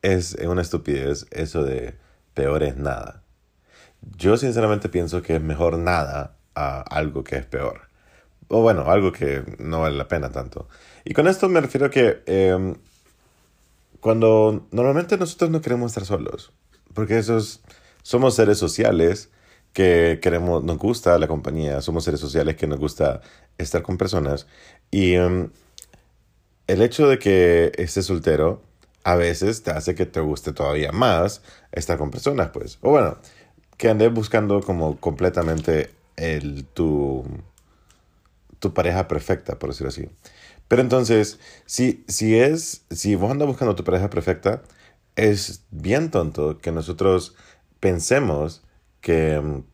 es 0.00 0.34
una 0.36 0.62
estupidez 0.62 1.26
eso 1.32 1.64
de 1.64 1.98
peor 2.32 2.62
es 2.62 2.78
nada. 2.78 3.22
Yo 4.16 4.38
sinceramente 4.38 4.88
pienso 4.88 5.20
que 5.20 5.36
es 5.36 5.42
mejor 5.42 5.76
nada 5.76 6.38
a 6.54 6.80
algo 6.80 7.24
que 7.24 7.36
es 7.36 7.44
peor. 7.44 7.90
O 8.48 8.62
bueno, 8.62 8.90
algo 8.90 9.12
que 9.12 9.44
no 9.58 9.82
vale 9.82 9.98
la 9.98 10.08
pena 10.08 10.30
tanto. 10.30 10.66
Y 11.04 11.12
con 11.12 11.28
esto 11.28 11.50
me 11.50 11.60
refiero 11.60 11.88
a 11.88 11.90
que 11.90 12.22
em, 12.24 12.74
cuando 14.00 14.66
normalmente 14.70 15.16
nosotros 15.16 15.50
no 15.50 15.60
queremos 15.60 15.92
estar 15.92 16.04
solos, 16.04 16.52
porque 16.94 17.18
esos 17.18 17.60
somos 18.02 18.34
seres 18.34 18.58
sociales 18.58 19.30
que 19.72 20.18
queremos, 20.22 20.64
nos 20.64 20.78
gusta 20.78 21.18
la 21.18 21.28
compañía, 21.28 21.80
somos 21.80 22.04
seres 22.04 22.20
sociales 22.20 22.56
que 22.56 22.66
nos 22.66 22.78
gusta 22.78 23.20
estar 23.58 23.82
con 23.82 23.98
personas 23.98 24.46
y 24.90 25.14
em, 25.14 25.50
el 26.66 26.82
hecho 26.82 27.08
de 27.08 27.18
que 27.18 27.72
estés 27.76 28.06
soltero 28.06 28.62
a 29.04 29.16
veces 29.16 29.62
te 29.62 29.70
hace 29.70 29.94
que 29.94 30.06
te 30.06 30.20
guste 30.20 30.52
todavía 30.52 30.92
más 30.92 31.42
estar 31.72 31.98
con 31.98 32.10
personas, 32.10 32.50
pues. 32.50 32.78
O 32.82 32.90
bueno, 32.90 33.18
que 33.76 33.88
andes 33.88 34.12
buscando 34.12 34.60
como 34.60 34.98
completamente 34.98 35.90
el, 36.16 36.64
tu, 36.66 37.24
tu 38.58 38.74
pareja 38.74 39.08
perfecta, 39.08 39.58
por 39.58 39.70
decirlo 39.70 39.88
así. 39.88 40.08
Pero 40.70 40.82
entonces, 40.82 41.40
si, 41.66 42.04
si, 42.06 42.38
es, 42.38 42.86
si 42.90 43.16
vos 43.16 43.32
andas 43.32 43.48
buscando 43.48 43.74
tu 43.74 43.82
pareja 43.82 44.08
perfecta, 44.08 44.62
es 45.16 45.66
bien 45.72 46.12
tonto 46.12 46.58
que 46.58 46.70
nosotros 46.70 47.34
pensemos 47.80 48.62
que 49.00 49.40
mm, 49.40 49.64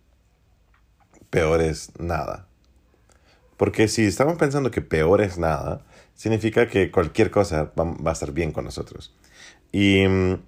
peor 1.29 1.61
es 1.61 1.93
nada. 2.01 2.49
Porque 3.59 3.89
si 3.89 4.07
estamos 4.07 4.39
pensando 4.39 4.71
que 4.71 4.81
peor 4.81 5.21
es 5.21 5.37
nada, 5.37 5.85
significa 6.15 6.67
que 6.67 6.91
cualquier 6.91 7.31
cosa 7.31 7.73
va, 7.79 7.85
va 7.85 8.13
a 8.13 8.15
estar 8.15 8.33
bien 8.33 8.51
con 8.51 8.65
nosotros. 8.65 9.15
Y 9.73 10.09
mm, 10.09 10.39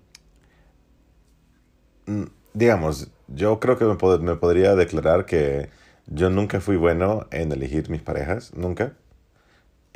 mm, 2.06 2.24
digamos, 2.54 3.10
yo 3.26 3.60
creo 3.60 3.76
que 3.76 3.84
me, 3.84 4.18
me, 4.20 4.36
podría 4.36 4.74
declarar 4.76 5.26
que 5.26 5.68
yo 6.06 6.30
nunca 6.30 6.62
fui 6.62 6.76
bueno 6.76 7.26
en 7.32 7.52
elegir 7.52 7.90
mis 7.90 8.00
parejas, 8.00 8.54
nunca. 8.54 8.96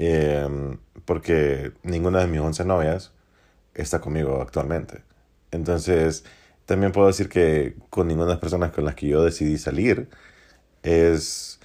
Em, 0.05 0.79
porque 1.05 1.73
ninguna 1.85 2.19
de 2.21 2.27
mis 2.27 2.41
11 2.41 2.65
novias 2.65 3.13
está 3.75 4.01
conmigo 4.01 4.43
actualmente. 4.43 5.05
Entonces, 5.53 6.25
también 6.67 6.91
puedo 6.91 7.07
decir 7.07 7.29
que 7.29 7.77
con 7.89 8.09
ninguna 8.09 8.27
de 8.27 8.33
las 8.33 8.41
personas 8.41 8.73
con 8.73 8.85
las 8.85 8.97
que 8.97 9.07
yo 9.07 9.23
decidí 9.23 9.59
salir 9.59 10.09
es 10.83 11.61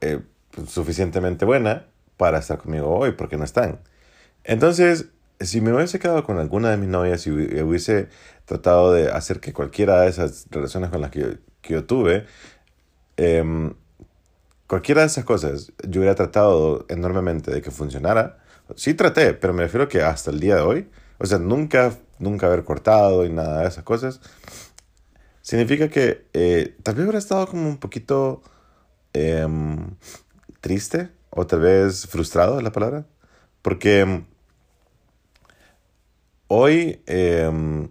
eh, 0.00 0.20
suficientemente 0.66 1.44
buena 1.44 1.86
para 2.16 2.38
estar 2.38 2.58
conmigo 2.58 2.88
hoy, 2.90 3.12
porque 3.12 3.36
no 3.36 3.44
están. 3.44 3.80
Entonces, 4.44 5.06
si 5.40 5.60
me 5.60 5.72
hubiese 5.72 6.00
quedado 6.00 6.24
con 6.24 6.38
alguna 6.40 6.70
de 6.70 6.76
mis 6.76 6.88
novias 6.88 7.26
y 7.28 7.30
hubiese 7.30 8.08
tratado 8.46 8.92
de 8.92 9.10
hacer 9.12 9.40
que 9.40 9.52
cualquiera 9.52 10.00
de 10.00 10.08
esas 10.08 10.48
relaciones 10.50 10.90
con 10.90 11.00
las 11.02 11.10
que 11.12 11.20
yo, 11.20 11.28
que 11.62 11.74
yo 11.74 11.84
tuve, 11.84 12.26
eh, 13.16 13.44
cualquiera 14.66 15.02
de 15.02 15.08
esas 15.08 15.24
cosas, 15.24 15.72
yo 15.88 16.00
hubiera 16.00 16.14
tratado 16.14 16.86
enormemente 16.88 17.52
de 17.52 17.62
que 17.62 17.70
funcionara. 17.70 18.38
Sí 18.76 18.94
traté, 18.94 19.34
pero 19.34 19.52
me 19.52 19.62
refiero 19.62 19.88
que 19.88 20.02
hasta 20.02 20.30
el 20.30 20.40
día 20.40 20.56
de 20.56 20.62
hoy, 20.62 20.88
o 21.18 21.26
sea, 21.26 21.38
nunca, 21.38 21.92
nunca 22.18 22.46
haber 22.46 22.64
cortado 22.64 23.24
y 23.24 23.32
nada 23.32 23.62
de 23.62 23.68
esas 23.68 23.84
cosas, 23.84 24.20
significa 25.42 25.88
que 25.88 26.26
eh, 26.32 26.76
tal 26.82 26.96
vez 26.96 27.04
hubiera 27.04 27.18
estado 27.18 27.46
como 27.46 27.68
un 27.68 27.78
poquito 27.78 28.42
em, 29.12 29.94
triste 30.60 31.10
o 31.30 31.46
tal 31.46 31.60
vez 31.60 32.06
frustrado, 32.06 32.58
es 32.58 32.64
la 32.64 32.72
palabra, 32.72 33.06
porque 33.62 34.24
hoy... 36.48 37.02
Eh, 37.06 37.88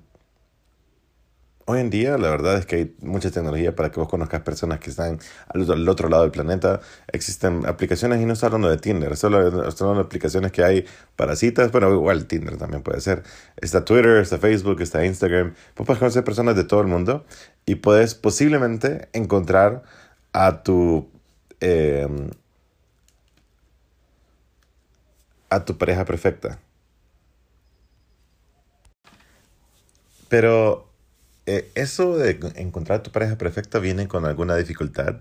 Hoy 1.68 1.80
en 1.80 1.90
día, 1.90 2.16
la 2.20 2.30
verdad 2.30 2.60
es 2.60 2.68
que 2.68 2.76
hay 2.76 2.96
mucha 3.02 3.32
tecnología 3.32 3.76
para 3.76 3.90
que 3.90 4.00
vos 4.00 4.08
conozcas 4.08 4.42
personas 4.42 4.80
que 4.80 4.92
están 4.92 5.18
al 5.48 5.90
otro 5.90 6.10
lado 6.10 6.22
del 6.22 6.32
planeta. 6.32 6.80
Existen 7.12 7.66
aplicaciones, 7.66 8.22
y 8.22 8.26
no 8.26 8.34
estoy 8.34 8.48
hablando 8.48 8.70
de 8.70 8.78
Tinder, 8.78 9.12
hablando 9.24 9.96
de 9.96 10.00
aplicaciones 10.02 10.52
que 10.52 10.64
hay 10.64 10.86
para 11.16 11.36
citas. 11.36 11.72
Bueno, 11.72 11.92
igual 11.92 12.28
Tinder 12.28 12.58
también 12.58 12.84
puede 12.84 13.02
ser. 13.02 13.24
Está 13.58 13.84
Twitter, 13.84 14.18
está 14.18 14.38
Facebook, 14.38 14.80
está 14.82 15.04
Instagram. 15.06 15.56
Vos 15.76 15.88
puedes 15.88 15.98
conocer 16.00 16.24
personas 16.24 16.56
de 16.56 16.66
todo 16.66 16.82
el 16.82 16.88
mundo 16.88 17.26
y 17.66 17.76
puedes 17.76 18.14
posiblemente 18.14 19.10
encontrar 19.14 19.82
a 20.34 20.62
tu. 20.62 21.10
Em, 21.62 22.30
a 25.50 25.66
tu 25.66 25.78
pareja 25.78 26.06
perfecta. 26.06 26.60
Pero 30.30 30.85
eh, 31.46 31.72
eso 31.76 32.18
de 32.18 32.40
encontrar 32.56 33.04
tu 33.04 33.12
pareja 33.12 33.38
perfecta 33.38 33.80
viene 33.80 34.08
con 34.08 34.26
alguna 34.26 34.56
dificultad, 34.56 35.18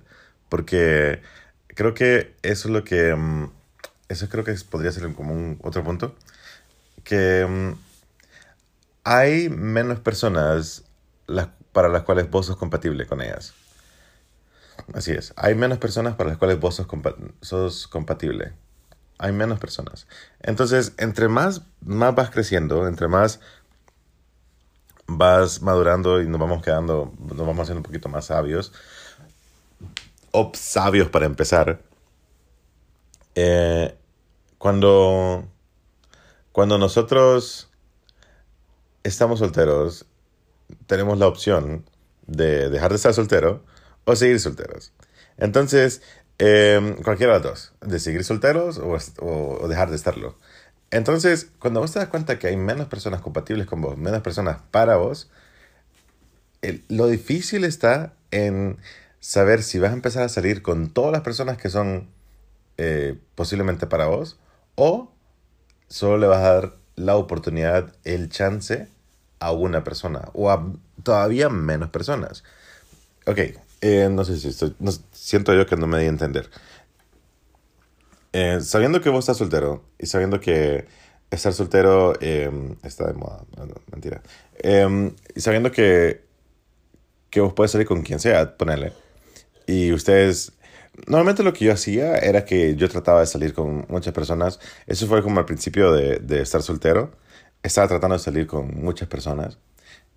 porque 0.48 1.20
creo 1.68 1.94
que 1.94 2.34
eso 2.42 2.68
es 2.68 2.72
lo 2.74 2.84
que, 2.84 3.14
mm, 3.14 3.50
eso 4.08 4.28
creo 4.28 4.44
que 4.44 4.54
podría 4.70 4.92
ser 4.92 5.12
como 5.14 5.34
un 5.34 5.58
otro 5.62 5.84
punto, 5.84 6.14
que 7.04 7.46
mm, 7.46 7.72
hay 9.04 9.48
menos 9.50 10.00
personas 10.00 10.84
para 11.72 11.88
las 11.88 12.02
cuales 12.02 12.30
vos 12.30 12.46
sos 12.46 12.56
compatible 12.56 13.06
con 13.06 13.20
ellas. 13.20 13.54
Así 14.94 15.12
es, 15.12 15.32
hay 15.36 15.54
menos 15.54 15.78
personas 15.78 16.14
para 16.16 16.30
las 16.30 16.38
cuales 16.38 16.58
vos 16.60 16.74
sos, 16.74 16.86
sos 17.40 17.86
compatible. 17.88 18.52
Hay 19.18 19.32
menos 19.32 19.60
personas. 19.60 20.06
Entonces, 20.40 20.92
entre 20.98 21.28
más, 21.28 21.62
más 21.80 22.14
vas 22.14 22.30
creciendo, 22.30 22.88
entre 22.88 23.08
más 23.08 23.40
vas 25.06 25.62
madurando 25.62 26.22
y 26.22 26.26
nos 26.26 26.40
vamos 26.40 26.62
quedando, 26.62 27.12
nos 27.18 27.38
vamos 27.38 27.60
haciendo 27.60 27.80
un 27.80 27.84
poquito 27.84 28.08
más 28.08 28.26
sabios. 28.26 28.72
O 30.30 30.50
sabios 30.54 31.08
para 31.08 31.26
empezar. 31.26 31.80
Eh, 33.34 33.94
cuando, 34.58 35.44
cuando 36.52 36.78
nosotros 36.78 37.68
estamos 39.02 39.38
solteros, 39.38 40.06
tenemos 40.86 41.18
la 41.18 41.28
opción 41.28 41.84
de 42.26 42.70
dejar 42.70 42.90
de 42.90 42.96
estar 42.96 43.14
soltero 43.14 43.62
o 44.04 44.16
seguir 44.16 44.40
solteros. 44.40 44.92
Entonces, 45.36 46.02
eh, 46.38 46.96
cualquiera 47.04 47.34
de 47.34 47.38
las 47.40 47.50
dos, 47.50 47.72
de 47.80 48.00
seguir 48.00 48.24
solteros 48.24 48.78
o, 48.78 48.96
o 49.20 49.68
dejar 49.68 49.90
de 49.90 49.96
estarlo. 49.96 50.36
Entonces, 50.94 51.50
cuando 51.58 51.80
vos 51.80 51.92
te 51.92 51.98
das 51.98 52.08
cuenta 52.08 52.38
que 52.38 52.46
hay 52.46 52.56
menos 52.56 52.86
personas 52.88 53.20
compatibles 53.20 53.66
con 53.66 53.82
vos, 53.82 53.98
menos 53.98 54.22
personas 54.22 54.58
para 54.70 54.96
vos, 54.96 55.28
el- 56.62 56.84
lo 56.88 57.06
difícil 57.06 57.64
está 57.64 58.14
en 58.30 58.78
saber 59.20 59.62
si 59.62 59.78
vas 59.78 59.90
a 59.90 59.94
empezar 59.94 60.22
a 60.22 60.28
salir 60.28 60.62
con 60.62 60.90
todas 60.90 61.12
las 61.12 61.22
personas 61.22 61.58
que 61.58 61.68
son 61.70 62.08
eh, 62.78 63.18
posiblemente 63.36 63.86
para 63.86 64.06
vos 64.06 64.38
o 64.76 65.12
solo 65.88 66.18
le 66.18 66.26
vas 66.28 66.38
a 66.40 66.54
dar 66.54 66.76
la 66.96 67.16
oportunidad, 67.16 67.94
el 68.04 68.30
chance 68.30 68.88
a 69.40 69.52
una 69.52 69.84
persona 69.84 70.30
o 70.34 70.50
a 70.50 70.72
todavía 71.02 71.48
menos 71.50 71.90
personas. 71.90 72.44
Ok, 73.26 73.38
eh, 73.82 74.08
no 74.10 74.24
sé 74.24 74.38
si 74.38 74.48
estoy, 74.48 74.74
no- 74.80 74.92
siento 75.12 75.54
yo 75.54 75.66
que 75.66 75.76
no 75.76 75.86
me 75.86 75.98
di 76.00 76.06
a 76.06 76.08
entender. 76.08 76.50
Eh, 78.34 78.58
sabiendo 78.62 79.00
que 79.00 79.10
vos 79.10 79.20
estás 79.20 79.36
soltero 79.36 79.84
y 79.96 80.06
sabiendo 80.06 80.40
que 80.40 80.86
estar 81.30 81.52
soltero 81.52 82.14
eh, 82.20 82.50
está 82.82 83.06
de 83.06 83.12
moda, 83.12 83.44
mentira. 83.92 84.22
Eh, 84.58 85.12
y 85.36 85.40
sabiendo 85.40 85.70
que, 85.70 86.24
que 87.30 87.40
vos 87.40 87.52
puedes 87.54 87.70
salir 87.70 87.86
con 87.86 88.02
quien 88.02 88.18
sea, 88.18 88.56
ponele. 88.56 88.92
Y 89.68 89.92
ustedes, 89.92 90.52
normalmente 91.06 91.44
lo 91.44 91.52
que 91.52 91.66
yo 91.66 91.72
hacía 91.72 92.16
era 92.16 92.44
que 92.44 92.74
yo 92.74 92.88
trataba 92.88 93.20
de 93.20 93.26
salir 93.26 93.54
con 93.54 93.86
muchas 93.88 94.12
personas. 94.12 94.58
Eso 94.88 95.06
fue 95.06 95.22
como 95.22 95.38
al 95.38 95.46
principio 95.46 95.92
de, 95.92 96.18
de 96.18 96.42
estar 96.42 96.60
soltero. 96.60 97.12
Estaba 97.62 97.86
tratando 97.86 98.16
de 98.16 98.22
salir 98.22 98.48
con 98.48 98.82
muchas 98.82 99.08
personas 99.08 99.58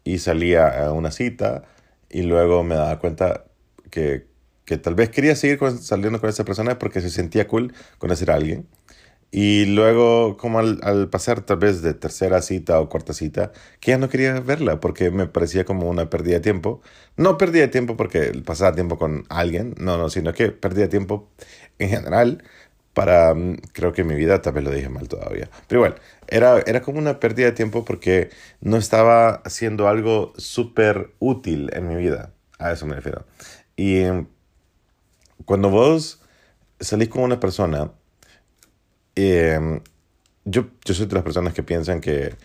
y 0.04 0.18
salía 0.18 0.88
a 0.88 0.92
una 0.92 1.12
cita 1.12 1.66
y 2.10 2.24
luego 2.24 2.64
me 2.64 2.76
daba 2.76 2.98
cuenta 3.00 3.46
que, 3.92 4.26
que 4.68 4.78
tal 4.78 4.96
vez 4.96 5.10
quería 5.12 5.36
seguir 5.38 5.60
con- 5.60 5.80
saliendo 5.82 6.22
con 6.22 6.30
esa 6.30 6.46
persona 6.46 6.80
porque 6.80 7.02
se 7.02 7.12
sentía 7.12 7.48
cool 7.50 7.74
conocer 8.00 8.32
a 8.32 8.36
alguien. 8.36 8.68
Y 9.32 9.66
luego, 9.66 10.38
como 10.38 10.60
al, 10.60 10.80
al 10.84 11.10
pasar 11.10 11.42
tal 11.42 11.58
vez 11.58 11.82
de 11.82 11.94
tercera 11.94 12.42
cita 12.42 12.80
o 12.80 12.88
cuarta 12.90 13.14
cita, 13.14 13.52
que 13.82 13.92
ya 13.92 13.98
no 13.98 14.10
quería 14.10 14.40
verla 14.40 14.80
porque 14.80 15.12
me 15.12 15.28
parecía 15.28 15.66
como 15.66 15.90
una 15.90 16.10
pérdida 16.10 16.36
de 16.36 16.40
tiempo. 16.42 16.82
No 17.18 17.38
pérdida 17.38 17.64
de 17.64 17.68
tiempo 17.70 17.98
porque 17.98 18.32
pasaba 18.46 18.74
tiempo 18.76 18.98
con 18.98 19.26
alguien, 19.30 19.76
no, 19.80 19.98
no, 19.98 20.10
sino 20.10 20.34
que 20.34 20.52
pérdida 20.52 20.84
de 20.84 20.90
tiempo 20.90 21.30
en 21.80 21.90
general 21.90 22.44
para, 22.94 23.34
mm, 23.36 23.58
creo 23.74 23.92
que 23.94 24.04
mi 24.04 24.16
vida, 24.16 24.42
tal 24.42 24.54
vez 24.54 24.64
lo 24.64 24.72
dije 24.72 24.90
mal 24.90 25.08
todavía. 25.10 25.50
Pero 25.68 25.82
igual, 25.82 25.96
era, 26.28 26.60
era 26.66 26.82
como 26.82 26.98
una 27.00 27.20
pérdida 27.20 27.48
de 27.48 27.52
tiempo 27.54 27.86
porque 27.86 28.30
no 28.62 28.78
estaba 28.78 29.36
haciendo 29.46 29.88
algo 29.88 30.34
súper 30.38 31.12
útil 31.20 31.70
en 31.74 31.88
mi 31.88 31.96
vida. 31.96 32.34
A 32.60 32.72
eso 32.72 32.86
me 32.88 32.96
refiero. 32.96 33.26
Y 33.76 34.02
mm, 34.06 34.28
cuando 35.46 35.70
vos 35.70 36.22
salís 36.80 37.10
con 37.10 37.24
una 37.24 37.40
persona, 37.40 37.92
eh, 39.16 39.82
yo, 40.46 40.68
yo 40.86 40.94
soy 40.94 41.08
de 41.08 41.16
las 41.16 41.24
personas 41.24 41.54
que 41.54 41.64
piensan 41.64 42.02
que 42.02 42.36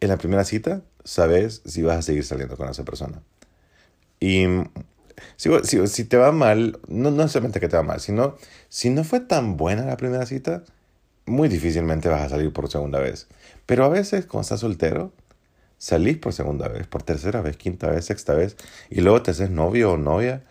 en 0.00 0.08
la 0.08 0.18
primera 0.18 0.44
cita 0.44 0.82
sabes 1.04 1.62
si 1.64 1.82
vas 1.82 1.98
a 1.98 2.02
seguir 2.02 2.24
saliendo 2.24 2.56
con 2.56 2.68
esa 2.68 2.84
persona. 2.84 3.22
Y 4.20 4.46
mm, 4.46 4.64
si, 5.36 5.50
si, 5.64 5.86
si 5.86 6.04
te 6.04 6.16
va 6.16 6.32
mal, 6.32 6.78
no, 6.88 7.10
no 7.10 7.28
solamente 7.28 7.60
que 7.60 7.68
te 7.68 7.76
va 7.76 7.82
mal, 7.82 8.00
sino 8.00 8.36
si 8.68 8.90
no 8.90 9.04
fue 9.04 9.20
tan 9.20 9.56
buena 9.56 9.84
la 9.84 9.96
primera 9.96 10.26
cita, 10.26 10.64
muy 11.26 11.48
difícilmente 11.48 12.08
vas 12.08 12.22
a 12.22 12.28
salir 12.28 12.52
por 12.52 12.70
segunda 12.70 12.98
vez. 12.98 13.28
Pero 13.66 13.84
a 13.84 13.88
veces, 13.88 14.26
cuando 14.26 14.42
estás 14.42 14.60
soltero, 14.60 15.12
salís 15.78 16.18
por 16.18 16.32
segunda 16.32 16.68
vez, 16.68 16.86
por 16.86 17.02
tercera 17.02 17.40
vez, 17.40 17.56
quinta 17.56 17.88
vez, 17.88 18.06
sexta 18.06 18.34
vez, 18.34 18.56
y 18.90 19.00
luego 19.00 19.22
te 19.22 19.30
haces 19.30 19.50
novio 19.50 19.92
o 19.92 19.96
novia 19.96 20.42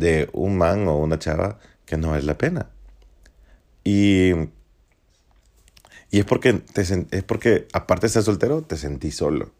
de 0.00 0.28
un 0.32 0.56
man 0.56 0.88
o 0.88 0.96
una 0.96 1.18
chava 1.18 1.58
que 1.84 1.96
no 1.96 2.16
es 2.16 2.24
la 2.24 2.36
pena. 2.36 2.70
Y, 3.84 4.32
y 6.10 6.18
es, 6.18 6.24
porque 6.24 6.54
te, 6.54 6.82
es 6.82 7.22
porque, 7.24 7.68
aparte 7.72 8.02
de 8.02 8.06
estar 8.08 8.22
soltero, 8.22 8.62
te 8.62 8.76
sentís 8.76 9.16
solo. 9.16 9.52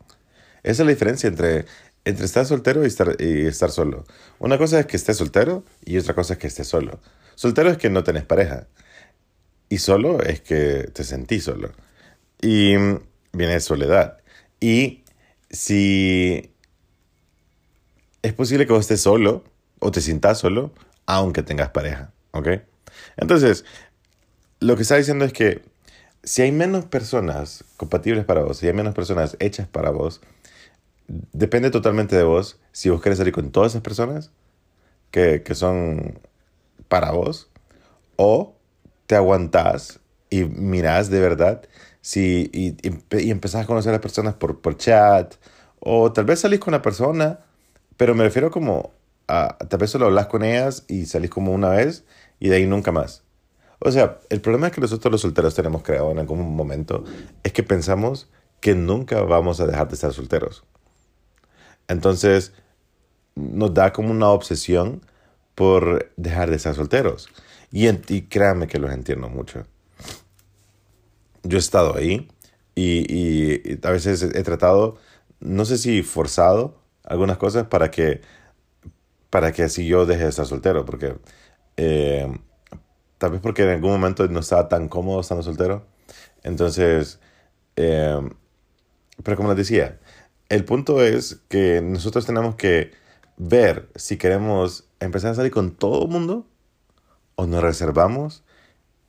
Esa 0.62 0.82
es 0.82 0.86
la 0.86 0.92
diferencia 0.92 1.28
entre, 1.28 1.66
entre 2.04 2.24
estar 2.24 2.46
soltero 2.46 2.82
y 2.84 2.86
estar, 2.86 3.16
y 3.18 3.46
estar 3.46 3.70
solo. 3.70 4.04
Una 4.38 4.58
cosa 4.58 4.80
es 4.80 4.86
que 4.86 4.96
estés 4.96 5.18
soltero 5.18 5.64
y 5.84 5.98
otra 5.98 6.14
cosa 6.14 6.34
es 6.34 6.38
que 6.38 6.46
estés 6.48 6.66
solo. 6.66 7.00
Soltero 7.34 7.70
es 7.70 7.78
que 7.78 7.90
no 7.90 8.02
tenés 8.02 8.24
pareja. 8.24 8.66
Y 9.68 9.78
solo 9.78 10.22
es 10.22 10.40
que 10.40 10.90
te 10.92 11.04
sentís 11.04 11.44
solo. 11.44 11.72
Y 12.40 12.74
viene 13.32 13.60
soledad. 13.60 14.18
Y 14.60 15.04
si 15.50 16.52
es 18.22 18.32
posible 18.32 18.66
que 18.66 18.72
vos 18.72 18.82
estés 18.82 19.00
solo 19.02 19.44
o 19.80 19.90
te 19.90 20.00
sientas 20.00 20.38
solo, 20.38 20.72
aunque 21.06 21.42
tengas 21.42 21.70
pareja. 21.70 22.12
¿Ok? 22.32 22.48
Entonces, 23.16 23.64
lo 24.60 24.76
que 24.76 24.82
está 24.82 24.96
diciendo 24.96 25.24
es 25.24 25.32
que 25.32 25.62
si 26.22 26.42
hay 26.42 26.52
menos 26.52 26.84
personas 26.84 27.64
compatibles 27.76 28.24
para 28.24 28.42
vos, 28.42 28.58
si 28.58 28.66
hay 28.66 28.74
menos 28.74 28.94
personas 28.94 29.36
hechas 29.40 29.66
para 29.66 29.90
vos, 29.90 30.20
depende 31.32 31.70
totalmente 31.70 32.16
de 32.16 32.22
vos 32.22 32.60
si 32.72 32.90
vos 32.90 33.00
querés 33.00 33.18
salir 33.18 33.32
con 33.32 33.50
todas 33.50 33.72
esas 33.72 33.82
personas 33.82 34.30
que, 35.10 35.42
que 35.42 35.54
son 35.54 36.20
para 36.88 37.10
vos 37.10 37.48
o 38.16 38.54
te 39.06 39.16
aguantás 39.16 40.00
y 40.28 40.44
mirás 40.44 41.10
de 41.10 41.20
verdad 41.20 41.62
si, 42.00 42.50
y, 42.52 42.76
y, 42.86 43.18
y 43.18 43.30
empezás 43.30 43.64
a 43.64 43.66
conocer 43.66 43.90
a 43.90 43.94
las 43.94 44.02
personas 44.02 44.34
por, 44.34 44.60
por 44.60 44.76
chat 44.76 45.34
o 45.80 46.12
tal 46.12 46.26
vez 46.26 46.40
salís 46.40 46.60
con 46.60 46.74
una 46.74 46.82
persona, 46.82 47.40
pero 47.96 48.14
me 48.14 48.24
refiero 48.24 48.50
como 48.50 48.92
a 49.30 49.58
tal 49.58 49.80
vez 49.80 49.90
solo 49.90 50.06
hablas 50.06 50.26
con 50.26 50.44
ellas 50.44 50.84
y 50.88 51.06
salís 51.06 51.30
como 51.30 51.52
una 51.52 51.70
vez 51.70 52.04
y 52.40 52.48
de 52.48 52.56
ahí 52.56 52.66
nunca 52.66 52.92
más. 52.92 53.24
O 53.80 53.90
sea, 53.92 54.20
el 54.30 54.40
problema 54.40 54.68
es 54.68 54.72
que 54.74 54.80
nosotros 54.82 55.12
los 55.12 55.22
solteros 55.22 55.54
tenemos 55.54 55.82
creado 55.82 56.10
en 56.10 56.18
algún 56.18 56.54
momento 56.56 57.04
es 57.42 57.52
que 57.52 57.62
pensamos 57.62 58.28
que 58.60 58.74
nunca 58.74 59.22
vamos 59.22 59.60
a 59.60 59.66
dejar 59.66 59.88
de 59.88 59.94
estar 59.94 60.12
solteros. 60.12 60.64
Entonces, 61.88 62.52
nos 63.36 63.74
da 63.74 63.92
como 63.92 64.10
una 64.12 64.28
obsesión 64.30 65.02
por 65.54 66.12
dejar 66.16 66.50
de 66.50 66.56
estar 66.56 66.74
solteros. 66.74 67.28
Y, 67.72 67.88
y 67.88 68.22
créanme 68.22 68.68
que 68.68 68.78
los 68.78 68.92
entiendo 68.92 69.28
mucho. 69.28 69.66
Yo 71.42 71.56
he 71.56 71.60
estado 71.60 71.96
ahí 71.96 72.28
y- 72.74 73.70
y 73.72 73.78
a 73.86 73.90
veces 73.90 74.22
he 74.22 74.42
tratado, 74.42 74.96
no 75.40 75.64
sé 75.64 75.78
si 75.78 76.02
forzado, 76.02 76.78
algunas 77.04 77.38
cosas 77.38 77.66
para 77.68 77.90
que, 77.90 78.20
para 79.30 79.52
que 79.52 79.62
así 79.62 79.86
yo 79.86 80.06
deje 80.06 80.24
de 80.24 80.30
estar 80.30 80.46
soltero. 80.46 80.84
Porque 80.84 81.16
eh, 81.76 82.28
tal 83.18 83.32
vez 83.32 83.40
porque 83.40 83.62
en 83.62 83.70
algún 83.70 83.92
momento 83.92 84.26
no 84.28 84.40
estaba 84.40 84.68
tan 84.68 84.88
cómodo 84.88 85.20
estando 85.20 85.42
soltero. 85.42 85.86
Entonces, 86.42 87.20
eh, 87.76 88.20
pero 89.22 89.36
como 89.36 89.50
les 89.50 89.58
decía, 89.58 89.98
el 90.48 90.64
punto 90.64 91.02
es 91.02 91.40
que 91.48 91.80
nosotros 91.82 92.26
tenemos 92.26 92.56
que 92.56 92.92
ver 93.36 93.88
si 93.94 94.16
queremos 94.16 94.88
empezar 95.00 95.32
a 95.32 95.34
salir 95.34 95.52
con 95.52 95.72
todo 95.72 96.04
el 96.04 96.10
mundo 96.10 96.46
o 97.36 97.46
nos 97.46 97.62
reservamos 97.62 98.44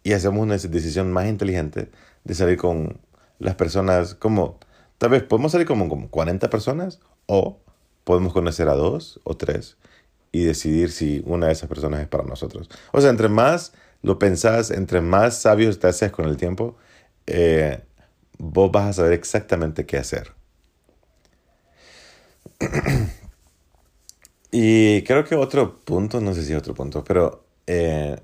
y 0.04 0.14
hacemos 0.14 0.42
una 0.42 0.58
decisión 0.58 1.12
más 1.12 1.28
inteligente 1.28 1.92
de 2.24 2.36
salir 2.36 2.58
con 2.58 3.00
las 3.40 3.56
personas 3.56 4.16
como, 4.16 4.60
tal 4.98 5.10
vez 5.10 5.24
podemos 5.24 5.52
salir 5.52 5.68
como, 5.68 5.90
como 5.90 6.10
40 6.10 6.50
personas 6.50 7.00
o 7.26 7.60
podemos 8.04 8.34
conocer 8.34 8.70
a 8.70 8.74
dos 8.74 9.20
o 9.24 9.36
tres 9.36 9.78
y 10.32 10.44
decidir 10.44 10.92
si 10.92 11.22
una 11.26 11.48
de 11.48 11.54
esas 11.54 11.68
personas 11.68 12.02
es 12.02 12.08
para 12.08 12.24
nosotros. 12.24 12.70
O 12.92 13.02
sea, 13.02 13.10
entre 13.10 13.30
más 13.30 13.74
lo 14.02 14.18
pensás, 14.18 14.72
entre 14.72 15.02
más 15.02 15.42
sabios 15.42 15.80
te 15.80 15.88
haces 15.88 16.12
con 16.12 16.26
el 16.26 16.38
tiempo, 16.38 16.76
eh, 17.28 17.82
vos 18.38 18.72
vas 18.72 18.90
a 18.90 18.94
saber 18.94 19.14
exactamente 19.14 19.86
qué 19.86 19.98
hacer. 19.98 20.34
y 24.52 25.04
creo 25.04 25.24
que 25.26 25.36
otro 25.36 25.80
punto, 25.80 26.22
no 26.22 26.34
sé 26.34 26.44
si 26.44 26.54
otro 26.54 26.74
punto, 26.74 27.04
pero 27.04 27.46
eh, 27.68 28.20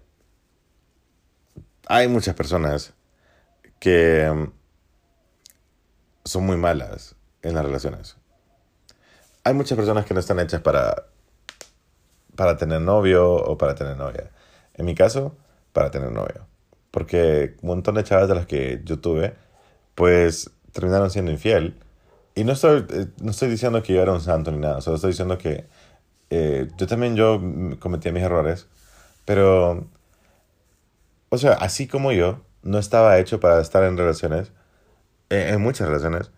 hay 1.88 2.08
muchas 2.08 2.36
personas 2.36 2.94
que 3.80 4.32
mm, 4.34 4.52
son 6.26 6.46
muy 6.46 6.58
malas 6.58 7.16
en 7.42 7.54
las 7.54 7.66
relaciones. 7.66 8.18
Hay 9.44 9.54
muchas 9.54 9.78
personas 9.78 10.06
que 10.06 10.14
no 10.14 10.20
están 10.20 10.40
hechas 10.40 10.62
para, 10.62 11.08
para 12.38 12.56
tener 12.56 12.80
novio 12.82 13.34
o 13.34 13.58
para 13.58 13.76
tener 13.76 13.98
novia. 13.98 14.32
En 14.76 14.86
mi 14.86 14.96
caso, 14.96 15.36
para 15.74 15.92
tener 15.92 16.12
novio. 16.12 16.48
Porque 16.92 17.58
un 17.62 17.70
montón 17.70 17.96
de 17.96 18.06
chavas 18.06 18.30
de 18.30 18.36
las 18.36 18.46
que 18.46 18.82
yo 18.86 19.00
tuve, 19.00 19.36
pues 19.96 20.52
terminaron 20.72 21.12
siendo 21.12 21.32
infiel. 21.32 21.76
Y 22.36 22.44
no 22.44 22.54
estoy, 22.54 22.86
eh, 22.90 23.08
no 23.22 23.32
estoy 23.32 23.50
diciendo 23.50 23.84
que 23.84 23.94
yo 23.94 24.02
era 24.02 24.14
un 24.14 24.22
santo 24.22 24.52
ni 24.52 24.60
nada, 24.60 24.80
solo 24.82 24.96
estoy 24.96 25.12
diciendo 25.12 25.38
que 25.38 25.66
eh, 26.30 26.68
yo 26.78 26.88
también 26.88 27.16
yo 27.16 27.42
cometía 27.80 28.12
mis 28.12 28.24
errores, 28.24 28.68
pero, 29.26 29.88
o 31.30 31.38
sea, 31.38 31.54
así 31.54 31.88
como 31.88 32.12
yo, 32.12 32.42
no 32.64 32.78
estaba 32.80 33.18
hecho 33.18 33.40
para 33.40 33.60
estar 33.62 33.84
en 33.84 33.98
relaciones, 33.98 34.52
eh, 35.30 35.50
en 35.54 35.62
muchas 35.62 35.88
relaciones, 35.88 36.32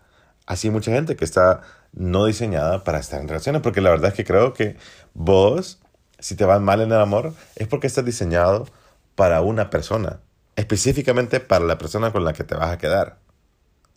así 0.45 0.69
mucha 0.69 0.91
gente 0.91 1.15
que 1.15 1.25
está 1.25 1.62
no 1.91 2.25
diseñada 2.25 2.83
para 2.83 2.99
estar 2.99 3.19
en 3.19 3.27
relaciones, 3.27 3.62
porque 3.62 3.81
la 3.81 3.89
verdad 3.89 4.09
es 4.09 4.13
que 4.15 4.25
creo 4.25 4.53
que 4.53 4.77
vos, 5.13 5.81
si 6.19 6.36
te 6.36 6.45
va 6.45 6.60
mal 6.60 6.82
en 6.82 6.91
el 6.91 6.99
amor, 6.99 7.34
es 7.55 7.67
porque 7.67 7.88
estás 7.88 8.05
diseñado 8.05 8.67
para 9.15 9.41
una 9.41 9.69
persona, 9.69 10.21
específicamente 10.55 11.39
para 11.39 11.65
la 11.65 11.77
persona 11.77 12.12
con 12.12 12.23
la 12.23 12.34
que 12.34 12.43
te 12.43 12.55
vas 12.55 12.71
a 12.71 12.77
quedar 12.77 13.19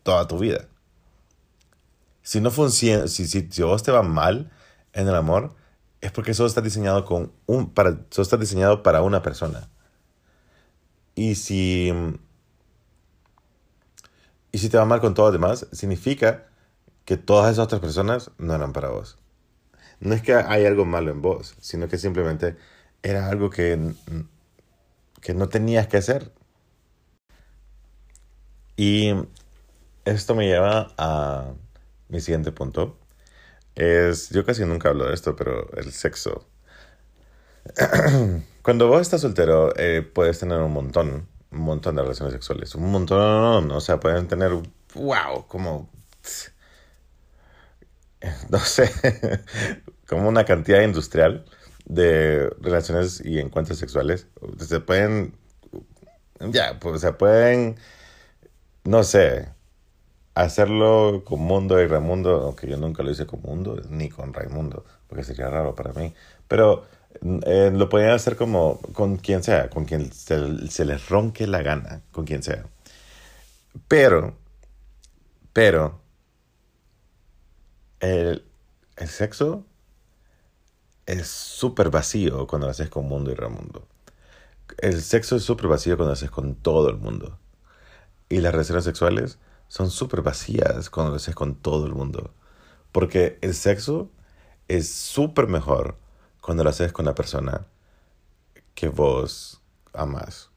toda 0.03 0.27
tu 0.27 0.39
vida. 0.39 0.67
Si 2.23 2.41
no 2.41 2.51
funciona, 2.51 3.09
si, 3.09 3.27
si, 3.27 3.49
si 3.51 3.63
vos 3.63 3.83
te 3.83 3.93
va 3.93 4.03
mal 4.03 4.51
en 4.93 5.09
el 5.09 5.15
amor 5.15 5.55
es 6.01 6.11
porque 6.13 6.35
solo 6.35 6.49
está 6.49 6.61
diseñado 6.61 7.05
con 7.05 7.33
un 7.47 7.71
para 7.71 7.91
solo 8.11 8.23
está 8.23 8.37
diseñado 8.37 8.83
para 8.83 9.03
una 9.03 9.23
persona. 9.23 9.69
Y 11.15 11.37
si 11.37 11.93
y 14.53 14.59
si 14.59 14.69
te 14.69 14.77
va 14.77 14.85
mal 14.85 15.01
con 15.01 15.15
todos 15.15 15.33
los 15.33 15.41
demás, 15.41 15.67
significa 15.73 16.47
que 17.05 17.17
todas 17.17 17.53
esas 17.53 17.65
otras 17.65 17.81
personas 17.81 18.31
no 18.39 18.55
eran 18.55 18.73
para 18.73 18.89
vos. 18.89 19.19
No 20.03 20.15
es 20.15 20.23
que 20.23 20.35
hay 20.35 20.67
algo 20.67 20.85
malo 20.85 21.13
en 21.13 21.23
vos, 21.23 21.55
sino 21.61 21.89
que 21.89 21.97
simplemente 21.97 22.57
era 23.03 23.29
algo 23.29 23.51
que, 23.51 23.79
que 25.21 25.35
no 25.35 25.49
tenías 25.49 25.87
que 25.87 25.99
hacer. 25.99 26.33
Y 28.77 29.15
esto 30.05 30.35
me 30.35 30.47
lleva 30.47 30.93
a 30.99 31.53
mi 32.09 32.21
siguiente 32.21 32.51
punto. 32.51 32.99
Es, 33.77 34.31
yo 34.31 34.45
casi 34.45 34.65
nunca 34.65 34.89
hablo 34.91 35.07
de 35.07 35.15
esto, 35.15 35.37
pero 35.37 35.71
el 35.75 35.93
sexo. 35.93 36.47
Cuando 38.63 38.89
vos 38.89 39.01
estás 39.03 39.21
soltero, 39.21 39.73
eh, 39.77 40.03
puedes 40.03 40.39
tener 40.41 40.59
un 40.59 40.73
montón, 40.73 41.29
un 41.53 41.61
montón 41.61 41.95
de 41.97 42.03
relaciones 42.03 42.33
sexuales. 42.33 42.75
Un 42.75 42.91
montón, 42.91 43.71
o 43.71 43.81
sea, 43.81 44.01
pueden 44.01 44.27
tener, 44.29 44.51
wow, 44.95 45.47
como, 45.47 45.89
no 48.51 48.59
sé, 48.59 48.91
como 50.13 50.29
una 50.29 50.45
cantidad 50.45 50.83
industrial 50.83 51.47
de 51.87 52.51
relaciones 52.61 53.23
y 53.25 53.39
encuentros 53.39 53.79
sexuales. 53.79 54.27
Se 54.59 54.79
pueden, 54.81 55.35
ya, 56.39 56.79
pues 56.79 57.01
se 57.01 57.15
pueden, 57.15 57.77
no 58.85 59.05
sé, 59.05 59.49
hacerlo 60.35 61.23
con 61.25 61.41
Mundo 61.41 61.81
y 61.81 61.87
Raimundo, 61.87 62.43
aunque 62.43 62.69
yo 62.69 62.77
nunca 62.77 63.03
lo 63.03 63.11
hice 63.11 63.27
con 63.27 63.41
Mundo 63.41 63.81
ni 63.89 64.11
con 64.11 64.35
Raimundo, 64.35 64.85
porque 65.09 65.25
sería 65.25 65.49
raro 65.49 65.75
para 65.75 65.95
mí. 65.95 66.13
Pero 66.47 66.85
eh, 67.47 67.71
lo 67.73 67.89
podían 67.89 68.11
hacer 68.11 68.37
como 68.37 68.81
con 68.93 69.17
quien 69.17 69.43
sea, 69.43 69.71
con 69.71 69.87
quien 69.87 70.13
se, 70.13 70.85
les 70.85 71.09
ronque 71.09 71.47
la 71.47 71.63
gana, 71.63 72.03
con 72.13 72.27
quien 72.27 72.43
sea. 72.43 72.67
Pero, 73.89 74.37
pero, 75.55 76.03
el, 78.01 78.45
el 78.97 79.09
sexo 79.09 79.65
es 81.13 81.29
súper 81.29 81.91
vacío 81.91 82.47
cuando 82.47 82.67
lo 82.67 82.71
haces 82.71 82.89
con 82.89 83.07
Mundo 83.07 83.31
y 83.31 83.35
Raimundo. 83.35 83.87
El 84.79 85.03
sexo 85.03 85.37
es 85.37 85.43
súper 85.43 85.69
vacío 85.69 85.97
cuando 85.97 86.11
lo 86.11 86.15
haces 86.15 86.31
con 86.31 86.55
todo 86.55 86.89
el 86.89 86.97
mundo. 86.97 87.39
Y 88.29 88.39
las 88.41 88.53
relaciones 88.53 88.85
sexuales 88.85 89.39
son 89.69 89.91
súper 89.91 90.23
vacías 90.23 90.89
cuando 90.89 91.11
lo 91.11 91.17
haces 91.17 91.35
con 91.35 91.55
todo 91.55 91.87
el 91.87 91.95
mundo. 91.95 92.33
Porque 92.93 93.39
el 93.43 93.55
sexo 93.55 94.11
es 94.69 94.91
súper 94.91 95.49
mejor 95.49 95.97
cuando 96.41 96.65
lo 96.65 96.71
haces 96.71 96.93
con 96.93 97.05
la 97.05 97.15
persona 97.15 97.67
que 98.75 98.89
vos 98.89 99.61
amas. 99.93 100.51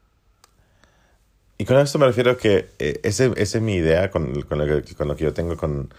Y 1.58 1.64
con 1.64 1.76
esto 1.78 1.98
me 1.98 2.06
refiero 2.06 2.32
a 2.32 2.36
que 2.38 2.70
eh, 2.78 3.00
esa 3.02 3.26
es 3.36 3.60
mi 3.60 3.74
idea 3.74 4.10
con, 4.10 4.42
con, 4.42 4.58
lo 4.58 4.82
que, 4.82 4.94
con, 4.94 5.08
lo 5.08 5.16
que, 5.16 5.24
yo 5.24 5.34
tengo 5.34 5.56
con 5.56 5.92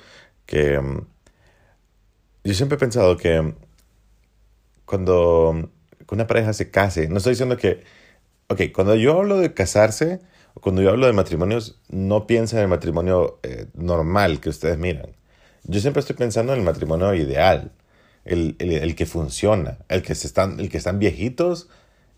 que... 0.46 0.78
Um, 0.80 1.06
yo 2.44 2.54
siempre 2.54 2.78
he 2.78 2.80
pensado 2.80 3.18
que 3.18 3.54
cuando 4.88 5.70
una 6.10 6.26
pareja 6.26 6.54
se 6.54 6.72
case, 6.72 7.08
no 7.10 7.18
estoy 7.18 7.34
diciendo 7.34 7.58
que... 7.58 7.84
Ok, 8.50 8.62
cuando 8.74 8.96
yo 8.96 9.18
hablo 9.18 9.38
de 9.38 9.54
casarse, 9.54 10.22
cuando 10.62 10.82
yo 10.82 10.90
hablo 10.90 11.06
de 11.06 11.12
matrimonios, 11.12 11.82
no 11.90 12.26
piensa 12.28 12.56
en 12.56 12.64
el 12.64 12.70
matrimonio 12.70 13.40
eh, 13.44 13.66
normal 13.74 14.40
que 14.40 14.48
ustedes 14.48 14.78
miran. 14.78 15.18
Yo 15.66 15.82
siempre 15.82 16.00
estoy 16.00 16.16
pensando 16.16 16.54
en 16.54 16.60
el 16.60 16.66
matrimonio 16.66 17.14
ideal, 17.14 17.74
el, 18.24 18.56
el, 18.60 18.72
el, 18.72 18.96
que 18.96 19.06
funciona, 19.06 19.80
el 19.90 20.02
que, 20.02 20.16
se 20.16 20.28
están, 20.28 20.62
el 20.62 20.70
que 20.70 20.78
están 20.78 20.98
viejitos 20.98 21.68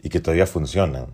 y 0.04 0.10
que 0.10 0.20
todavía 0.20 0.46
funcionan. 0.46 1.08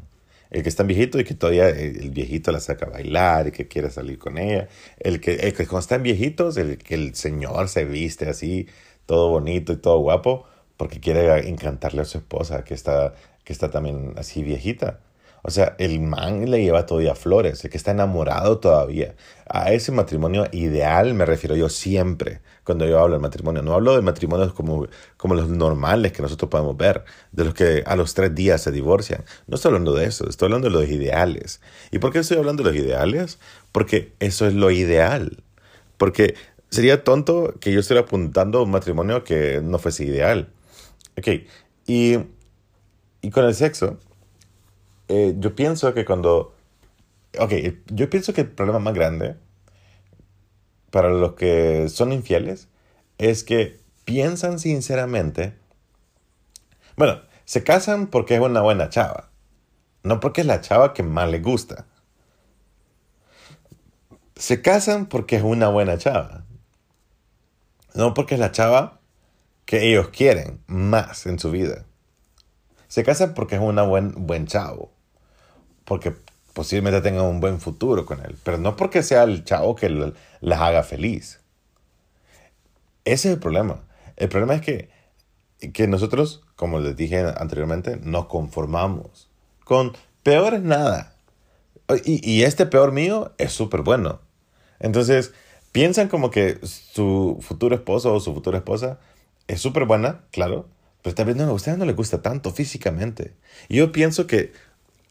El 0.51 0.63
que 0.63 0.69
están 0.69 0.87
viejitos 0.87 1.21
y 1.21 1.23
que 1.23 1.33
todavía 1.33 1.69
eh, 1.69 1.93
el 1.97 2.11
viejito 2.11 2.51
la 2.51 2.59
saca 2.59 2.87
a 2.87 2.89
bailar 2.89 3.47
y 3.47 3.51
que 3.51 3.69
quiere 3.69 3.89
salir 3.89 4.19
con 4.19 4.37
ella. 4.37 4.67
El 4.99 5.21
que, 5.21 5.35
el 5.35 5.53
que 5.53 5.65
cuando 5.65 5.79
están 5.79 6.03
viejitos, 6.03 6.57
el 6.57 6.77
que 6.77 6.95
el 6.95 7.15
señor 7.15 7.69
se 7.69 7.85
viste 7.85 8.27
así, 8.27 8.67
todo 9.05 9.29
bonito 9.29 9.71
y 9.71 9.77
todo 9.77 9.99
guapo, 9.99 10.45
porque 10.77 10.99
quiere 10.99 11.49
encantarle 11.49 12.01
a 12.01 12.05
su 12.05 12.17
esposa 12.17 12.63
que 12.63 12.73
está, 12.73 13.13
que 13.43 13.53
está 13.53 13.69
también 13.69 14.13
así 14.17 14.43
viejita. 14.43 14.99
O 15.47 15.51
sea, 15.51 15.75
el 15.77 15.99
man 15.99 16.49
le 16.49 16.63
lleva 16.63 16.87
todavía 16.87 17.13
flores, 17.13 17.63
el 17.63 17.69
que 17.69 17.77
está 17.77 17.91
enamorado 17.91 18.57
todavía. 18.57 19.13
A 19.47 19.71
ese 19.73 19.91
matrimonio 19.91 20.47
ideal 20.51 21.13
me 21.13 21.23
refiero 21.23 21.55
yo 21.55 21.69
siempre 21.69 22.41
cuando 22.63 22.87
yo 22.87 22.99
hablo 22.99 23.13
de 23.13 23.21
matrimonio. 23.21 23.61
No 23.61 23.75
hablo 23.75 23.95
de 23.95 24.01
matrimonios 24.01 24.53
como, 24.53 24.87
como 25.17 25.35
los 25.35 25.47
normales 25.47 26.13
que 26.13 26.23
nosotros 26.23 26.49
podemos 26.49 26.75
ver, 26.75 27.05
de 27.31 27.45
los 27.45 27.53
que 27.53 27.83
a 27.85 27.95
los 27.95 28.15
tres 28.15 28.33
días 28.33 28.59
se 28.63 28.71
divorcian. 28.71 29.23
No 29.45 29.55
estoy 29.55 29.69
hablando 29.69 29.93
de 29.93 30.05
eso, 30.05 30.27
estoy 30.27 30.47
hablando 30.47 30.67
de 30.69 30.73
los 30.73 30.89
ideales. 30.89 31.61
¿Y 31.91 31.99
por 31.99 32.11
qué 32.11 32.19
estoy 32.19 32.37
hablando 32.37 32.63
de 32.63 32.71
los 32.71 32.79
ideales? 32.79 33.37
Porque 33.71 34.13
eso 34.19 34.47
es 34.47 34.55
lo 34.55 34.71
ideal. 34.71 35.43
Porque 35.97 36.33
sería 36.71 37.03
tonto 37.03 37.53
que 37.59 37.71
yo 37.71 37.81
estuviera 37.81 38.07
apuntando 38.07 38.57
a 38.59 38.63
un 38.63 38.71
matrimonio 38.71 39.23
que 39.23 39.61
no 39.63 39.77
fuese 39.77 40.05
ideal. 40.05 40.49
Ok, 41.17 41.27
y, 41.87 42.17
y 43.21 43.29
con 43.31 43.45
el 43.45 43.55
sexo 43.55 43.99
eh, 45.07 45.35
yo 45.37 45.55
pienso 45.55 45.93
que 45.93 46.05
cuando... 46.05 46.55
Ok, 47.39 47.51
yo 47.87 48.09
pienso 48.09 48.33
que 48.33 48.41
el 48.41 48.51
problema 48.51 48.79
más 48.79 48.93
grande 48.93 49.35
para 50.89 51.09
los 51.09 51.33
que 51.33 51.89
son 51.89 52.11
infieles 52.13 52.69
es 53.17 53.43
que 53.43 53.79
piensan 54.05 54.59
sinceramente... 54.59 55.57
Bueno, 56.95 57.21
se 57.43 57.63
casan 57.63 58.07
porque 58.07 58.35
es 58.35 58.41
una 58.41 58.61
buena 58.61 58.89
chava, 58.89 59.29
no 60.03 60.19
porque 60.19 60.41
es 60.41 60.47
la 60.47 60.61
chava 60.61 60.93
que 60.93 61.03
más 61.03 61.29
les 61.29 61.43
gusta. 61.43 61.85
Se 64.35 64.61
casan 64.61 65.07
porque 65.07 65.35
es 65.35 65.43
una 65.43 65.67
buena 65.67 65.97
chava, 65.97 66.45
no 67.93 68.13
porque 68.13 68.35
es 68.35 68.39
la 68.39 68.51
chava 68.51 69.01
que 69.65 69.89
ellos 69.89 70.09
quieren 70.09 70.61
más 70.67 71.25
en 71.25 71.39
su 71.39 71.51
vida. 71.51 71.85
Se 72.87 73.03
casan 73.03 73.33
porque 73.33 73.55
es 73.55 73.61
un 73.61 73.75
buen, 73.89 74.27
buen 74.27 74.47
chavo 74.47 74.95
porque 75.85 76.13
posiblemente 76.53 77.01
tengan 77.01 77.25
un 77.25 77.39
buen 77.39 77.61
futuro 77.61 78.05
con 78.05 78.19
él, 78.25 78.35
pero 78.43 78.57
no 78.57 78.75
porque 78.75 79.03
sea 79.03 79.23
el 79.23 79.45
chavo 79.45 79.75
que 79.75 80.13
las 80.41 80.59
haga 80.59 80.83
feliz. 80.83 81.39
Ese 83.05 83.29
es 83.29 83.33
el 83.35 83.39
problema. 83.39 83.83
El 84.17 84.29
problema 84.29 84.55
es 84.55 84.61
que, 84.61 84.89
que 85.73 85.87
nosotros, 85.87 86.41
como 86.55 86.79
les 86.79 86.97
dije 86.97 87.19
anteriormente, 87.37 87.97
nos 87.97 88.25
conformamos 88.25 89.29
con 89.63 89.93
peor 90.23 90.55
es 90.55 90.61
nada. 90.61 91.15
Y, 92.03 92.27
y 92.29 92.43
este 92.43 92.65
peor 92.65 92.91
mío 92.91 93.33
es 93.37 93.51
súper 93.51 93.81
bueno. 93.81 94.21
Entonces, 94.79 95.33
piensan 95.71 96.07
como 96.07 96.31
que 96.31 96.59
su 96.63 97.37
futuro 97.41 97.75
esposo 97.75 98.13
o 98.13 98.19
su 98.19 98.33
futura 98.33 98.57
esposa 98.57 98.99
es 99.47 99.61
súper 99.61 99.85
buena, 99.85 100.21
claro, 100.31 100.69
pero 101.01 101.15
tal 101.15 101.27
vez 101.27 101.35
no, 101.35 101.43
a 101.43 101.53
ustedes 101.53 101.77
no 101.77 101.85
les 101.85 101.95
gusta 101.95 102.21
tanto 102.21 102.51
físicamente. 102.51 103.35
Yo 103.69 103.91
pienso 103.91 104.27
que 104.27 104.53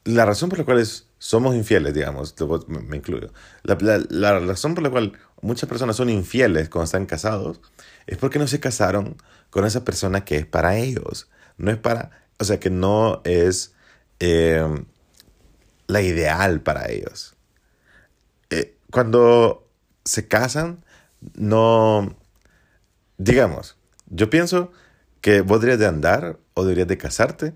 la 0.05 0.27
razón 0.27 0.49
por 0.49 0.59
la 0.59 0.65
cual 0.65 0.85
somos 1.19 1.55
infieles, 1.55 1.95
digamos, 1.95 2.35
me 2.69 2.97
incluyo, 2.97 3.33
la, 3.63 3.79
la, 4.11 4.39
razón 4.41 4.75
por 4.75 4.83
la 4.83 4.91
cual 4.91 5.13
muchas 5.41 5.69
personas 5.69 5.97
son 5.97 6.11
infieles 6.11 6.69
cuando 6.69 6.85
están 6.85 7.07
casados 7.07 7.61
es 8.07 8.19
porque 8.19 8.39
no 8.39 8.47
se 8.47 8.61
casaron 8.61 9.17
con 9.51 9.65
esa 9.65 9.85
persona 9.85 10.25
que 10.25 10.37
es 10.37 10.47
para 10.47 10.77
ellos. 10.77 11.31
No 11.57 11.71
es 11.71 11.79
para, 11.79 12.11
o 12.39 12.45
sea, 12.45 12.59
que 12.59 12.71
no 12.71 13.23
es 13.25 13.75
eh, 14.21 14.67
la 15.87 16.03
ideal 16.03 16.61
para 16.61 16.91
ellos. 16.91 17.37
Eh, 18.51 18.77
cuando 18.91 19.69
se 20.05 20.27
casan, 20.29 20.85
no, 21.35 22.17
digamos, 23.17 23.79
yo 24.07 24.31
pienso 24.31 24.73
que 25.21 25.41
vos 25.41 25.61
deberías 25.61 25.81
de 25.81 25.87
andar 25.87 26.39
o 26.55 26.65
deberías 26.65 26.89
de 26.89 26.99
casarte 26.99 27.55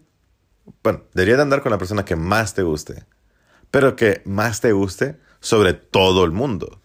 bueno, 0.82 1.02
deberías 1.14 1.38
de 1.38 1.42
andar 1.42 1.62
con 1.62 1.72
la 1.72 1.78
persona 1.78 2.04
que 2.04 2.16
más 2.16 2.54
te 2.54 2.62
guste, 2.62 3.04
pero 3.70 3.96
que 3.96 4.22
más 4.24 4.60
te 4.60 4.72
guste 4.72 5.18
sobre 5.40 5.74
todo 5.74 6.24
el 6.24 6.32
mundo. 6.32 6.80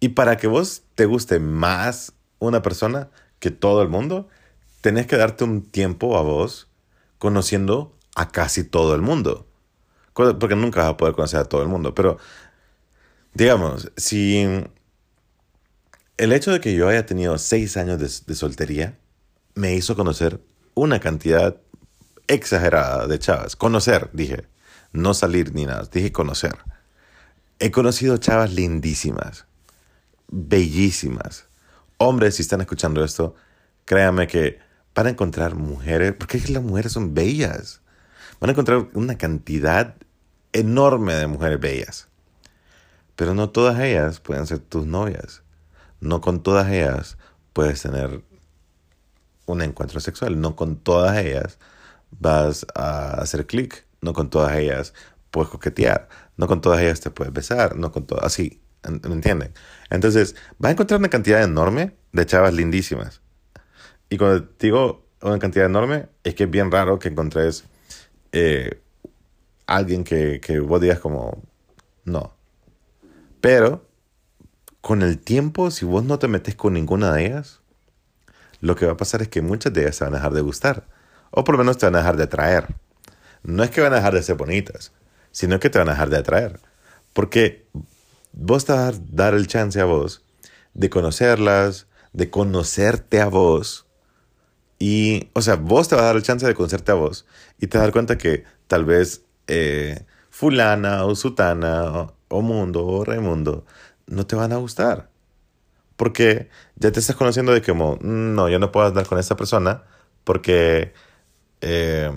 Y 0.00 0.10
para 0.10 0.36
que 0.36 0.46
vos 0.46 0.82
te 0.94 1.06
guste 1.06 1.38
más 1.38 2.12
una 2.38 2.62
persona 2.62 3.10
que 3.38 3.50
todo 3.50 3.82
el 3.82 3.88
mundo, 3.88 4.28
tenés 4.80 5.06
que 5.06 5.16
darte 5.16 5.44
un 5.44 5.62
tiempo 5.62 6.18
a 6.18 6.22
vos 6.22 6.68
conociendo 7.18 7.96
a 8.14 8.28
casi 8.28 8.64
todo 8.64 8.94
el 8.94 9.02
mundo. 9.02 9.46
Porque 10.12 10.56
nunca 10.56 10.82
vas 10.82 10.90
a 10.90 10.96
poder 10.96 11.14
conocer 11.14 11.40
a 11.40 11.44
todo 11.44 11.62
el 11.62 11.68
mundo. 11.68 11.94
Pero, 11.94 12.18
digamos, 13.34 13.92
si 13.96 14.64
el 16.18 16.32
hecho 16.32 16.50
de 16.52 16.60
que 16.60 16.74
yo 16.74 16.88
haya 16.88 17.04
tenido 17.06 17.36
seis 17.38 17.76
años 17.76 17.98
de, 17.98 18.34
soltería 18.34 18.98
me 19.54 19.74
hizo 19.74 19.96
conocer 19.96 20.40
una 20.74 21.00
cantidad 21.00 21.56
exagerada 22.26 23.06
de 23.06 23.18
chavas. 23.18 23.56
Conocer, 23.56 24.10
dije. 24.12 24.46
No 24.92 25.12
salir 25.12 25.54
ni 25.54 25.66
nada, 25.66 25.86
dije 25.92 26.12
conocer. 26.12 26.56
He 27.58 27.70
conocido 27.70 28.16
chavas 28.16 28.52
lindísimas, 28.52 29.46
bellísimas. 30.28 31.48
Hombres, 31.98 32.36
si 32.36 32.42
están 32.42 32.60
escuchando 32.62 33.04
esto, 33.04 33.34
créanme 33.84 34.26
que 34.26 34.58
van 34.94 35.06
a 35.06 35.10
encontrar 35.10 35.54
mujeres, 35.54 36.14
porque 36.18 36.40
las 36.48 36.62
mujeres 36.62 36.92
son 36.92 37.12
bellas. 37.14 37.82
Van 38.40 38.50
a 38.50 38.52
encontrar 38.52 38.88
una 38.94 39.18
cantidad 39.18 39.96
enorme 40.52 41.14
de 41.14 41.26
mujeres 41.26 41.60
bellas. 41.60 42.08
Pero 43.16 43.34
no 43.34 43.50
todas 43.50 43.78
ellas 43.80 44.20
pueden 44.20 44.46
ser 44.46 44.60
tus 44.60 44.86
novias. 44.86 45.42
No 46.06 46.20
con 46.20 46.42
todas 46.42 46.70
ellas 46.70 47.18
puedes 47.52 47.82
tener 47.82 48.22
un 49.46 49.62
encuentro 49.62 50.00
sexual. 50.00 50.40
No 50.40 50.56
con 50.56 50.76
todas 50.76 51.16
ellas 51.18 51.58
vas 52.10 52.66
a 52.74 53.14
hacer 53.20 53.46
clic. 53.46 53.86
No 54.00 54.12
con 54.12 54.30
todas 54.30 54.56
ellas 54.56 54.94
puedes 55.30 55.50
coquetear. 55.50 56.08
No 56.36 56.46
con 56.46 56.60
todas 56.60 56.80
ellas 56.80 57.00
te 57.00 57.10
puedes 57.10 57.32
besar. 57.32 57.76
No 57.76 57.92
con 57.92 58.06
todas. 58.06 58.24
Así. 58.24 58.60
¿Me 58.88 59.14
entienden? 59.14 59.52
Entonces, 59.90 60.36
vas 60.58 60.68
a 60.68 60.72
encontrar 60.72 61.00
una 61.00 61.08
cantidad 61.08 61.42
enorme 61.42 61.96
de 62.12 62.24
chavas 62.24 62.54
lindísimas. 62.54 63.20
Y 64.08 64.16
cuando 64.16 64.48
digo 64.60 65.06
una 65.22 65.40
cantidad 65.40 65.66
enorme, 65.66 66.08
es 66.22 66.36
que 66.36 66.44
es 66.44 66.50
bien 66.50 66.70
raro 66.70 67.00
que 67.00 67.08
encontres 67.08 67.64
eh, 68.30 68.80
alguien 69.66 70.04
que, 70.04 70.40
que 70.40 70.60
vos 70.60 70.80
digas 70.80 71.00
como, 71.00 71.42
no. 72.04 72.36
Pero, 73.40 73.84
con 74.86 75.02
el 75.02 75.18
tiempo, 75.18 75.72
si 75.72 75.84
vos 75.84 76.04
no 76.04 76.20
te 76.20 76.28
metes 76.28 76.54
con 76.54 76.74
ninguna 76.74 77.12
de 77.12 77.26
ellas, 77.26 77.58
lo 78.60 78.76
que 78.76 78.86
va 78.86 78.92
a 78.92 78.96
pasar 78.96 79.20
es 79.20 79.26
que 79.26 79.42
muchas 79.42 79.72
de 79.72 79.80
ellas 79.80 79.96
se 79.96 80.04
van 80.04 80.14
a 80.14 80.18
dejar 80.18 80.32
de 80.32 80.42
gustar. 80.42 80.86
O 81.32 81.42
por 81.42 81.56
lo 81.56 81.58
menos 81.58 81.76
te 81.76 81.86
van 81.86 81.96
a 81.96 81.98
dejar 81.98 82.16
de 82.16 82.22
atraer. 82.22 82.68
No 83.42 83.64
es 83.64 83.70
que 83.70 83.80
van 83.80 83.92
a 83.94 83.96
dejar 83.96 84.14
de 84.14 84.22
ser 84.22 84.36
bonitas, 84.36 84.92
sino 85.32 85.58
que 85.58 85.70
te 85.70 85.80
van 85.80 85.88
a 85.88 85.90
dejar 85.90 86.10
de 86.10 86.18
atraer. 86.18 86.60
Porque 87.14 87.66
vos 88.30 88.64
te 88.64 88.74
vas 88.74 88.94
a 88.94 88.98
dar 89.10 89.34
el 89.34 89.48
chance 89.48 89.80
a 89.80 89.86
vos 89.86 90.24
de 90.72 90.88
conocerlas, 90.88 91.88
de 92.12 92.30
conocerte 92.30 93.20
a 93.20 93.26
vos. 93.26 93.88
Y, 94.78 95.30
o 95.32 95.42
sea, 95.42 95.56
vos 95.56 95.88
te 95.88 95.96
vas 95.96 96.04
a 96.04 96.06
dar 96.06 96.16
el 96.16 96.22
chance 96.22 96.46
de 96.46 96.54
conocerte 96.54 96.92
a 96.92 96.94
vos 96.94 97.26
y 97.58 97.66
te 97.66 97.76
vas 97.76 97.86
dar 97.86 97.92
cuenta 97.92 98.18
que 98.18 98.44
tal 98.68 98.84
vez 98.84 99.22
eh, 99.48 100.04
fulana 100.30 101.06
o 101.06 101.16
sutana 101.16 102.12
o, 102.28 102.40
mundo 102.40 102.86
o 102.86 103.04
Raimundo 103.04 103.66
no 104.06 104.26
te 104.26 104.36
van 104.36 104.52
a 104.52 104.56
gustar. 104.56 105.10
Porque 105.96 106.48
ya 106.76 106.92
te 106.92 107.00
estás 107.00 107.16
conociendo 107.16 107.52
de 107.52 107.62
como, 107.62 107.98
no, 108.00 108.48
yo 108.48 108.58
no 108.58 108.70
puedo 108.70 108.86
andar 108.86 109.06
con 109.06 109.18
esa 109.18 109.36
persona 109.36 109.84
porque 110.24 110.92
eh, 111.60 112.10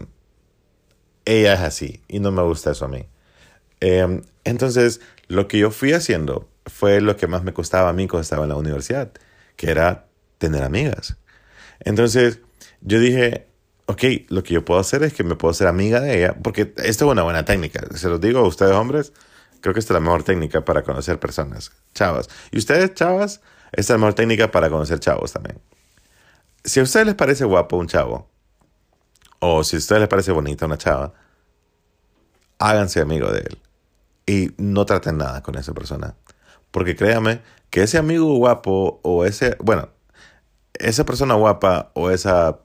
ella 1.26 1.54
es 1.54 1.60
así 1.60 2.04
y 2.08 2.20
no 2.20 2.32
me 2.32 2.42
gusta 2.42 2.72
eso 2.72 2.86
a 2.86 2.88
mí. 2.90 3.06
Eh, 3.82 4.22
entonces, 4.44 5.00
lo 5.28 5.48
que 5.48 5.60
yo 5.60 5.72
fui 5.72 5.94
haciendo 5.94 6.50
fue 6.66 7.02
lo 7.02 7.16
que 7.16 7.28
más 7.28 7.44
me 7.44 7.54
costaba 7.54 7.90
a 7.90 7.94
mí 7.94 8.08
cuando 8.08 8.24
estaba 8.24 8.44
en 8.44 8.50
la 8.50 8.56
universidad, 8.56 9.12
que 9.56 9.72
era 9.72 10.08
tener 10.38 10.64
amigas. 10.64 11.18
Entonces, 11.80 12.40
yo 12.82 13.00
dije, 13.00 13.48
ok, 13.86 14.04
lo 14.30 14.44
que 14.44 14.56
yo 14.56 14.66
puedo 14.66 14.80
hacer 14.80 15.04
es 15.04 15.14
que 15.14 15.24
me 15.24 15.36
puedo 15.36 15.52
hacer 15.52 15.68
amiga 15.68 16.00
de 16.00 16.18
ella, 16.18 16.36
porque 16.42 16.74
esto 16.78 17.06
es 17.06 17.12
una 17.12 17.24
buena 17.24 17.46
técnica. 17.46 17.86
Se 17.96 18.10
los 18.10 18.20
digo 18.20 18.40
a 18.40 18.48
ustedes 18.48 18.74
hombres, 18.74 19.14
creo 19.62 19.74
que 19.74 19.80
esta 19.80 19.94
es 19.94 19.96
la 19.96 20.00
mejor 20.00 20.24
técnica 20.24 20.64
para 20.64 20.84
conocer 20.84 21.20
personas, 21.20 21.72
chavas. 21.94 22.30
Y 22.52 22.58
ustedes, 22.58 22.94
chavas, 22.94 23.42
esta 23.72 23.82
es 23.82 23.90
la 23.90 23.98
mejor 23.98 24.14
técnica 24.14 24.52
para 24.52 24.70
conocer 24.70 25.00
chavos 25.00 25.34
también. 25.34 25.60
Si 26.64 26.80
a 26.80 26.84
ustedes 26.84 27.06
les 27.06 27.16
parece 27.16 27.46
guapo 27.46 27.78
un 27.78 27.88
chavo, 27.88 28.30
o 29.40 29.64
si 29.64 29.76
a 29.78 29.80
ustedes 29.80 30.02
les 30.02 30.10
parece 30.10 30.32
bonita 30.32 30.66
una 30.66 30.78
chava, 30.78 31.14
háganse 32.60 33.00
amigo 33.00 33.32
de 33.32 33.40
él 33.40 33.58
y 34.26 34.52
no 34.58 34.86
traten 34.86 35.18
nada 35.18 35.42
con 35.42 35.56
esa 35.56 35.74
persona. 35.74 36.16
Porque 36.72 36.96
créame 36.96 37.42
que 37.70 37.84
ese 37.84 37.98
amigo 37.98 38.36
guapo 38.36 39.00
o 39.04 39.26
ese, 39.26 39.56
bueno, 39.60 39.90
esa 40.74 41.06
persona 41.06 41.36
guapa 41.36 41.92
o 41.94 42.12
esa, 42.12 42.60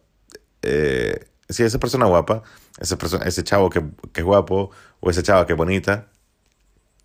eh, 0.63 1.27
si 1.49 1.63
esa 1.63 1.79
persona 1.79 2.07
guapa, 2.07 2.43
esa 2.79 2.99
ese 3.25 3.45
chavo 3.45 3.71
que, 3.71 3.83
que 4.13 4.21
es 4.21 4.27
guapo 4.27 4.71
o 5.01 5.11
esa 5.11 5.23
chava 5.23 5.47
que 5.47 5.53
es 5.53 5.57
bonita, 5.57 6.09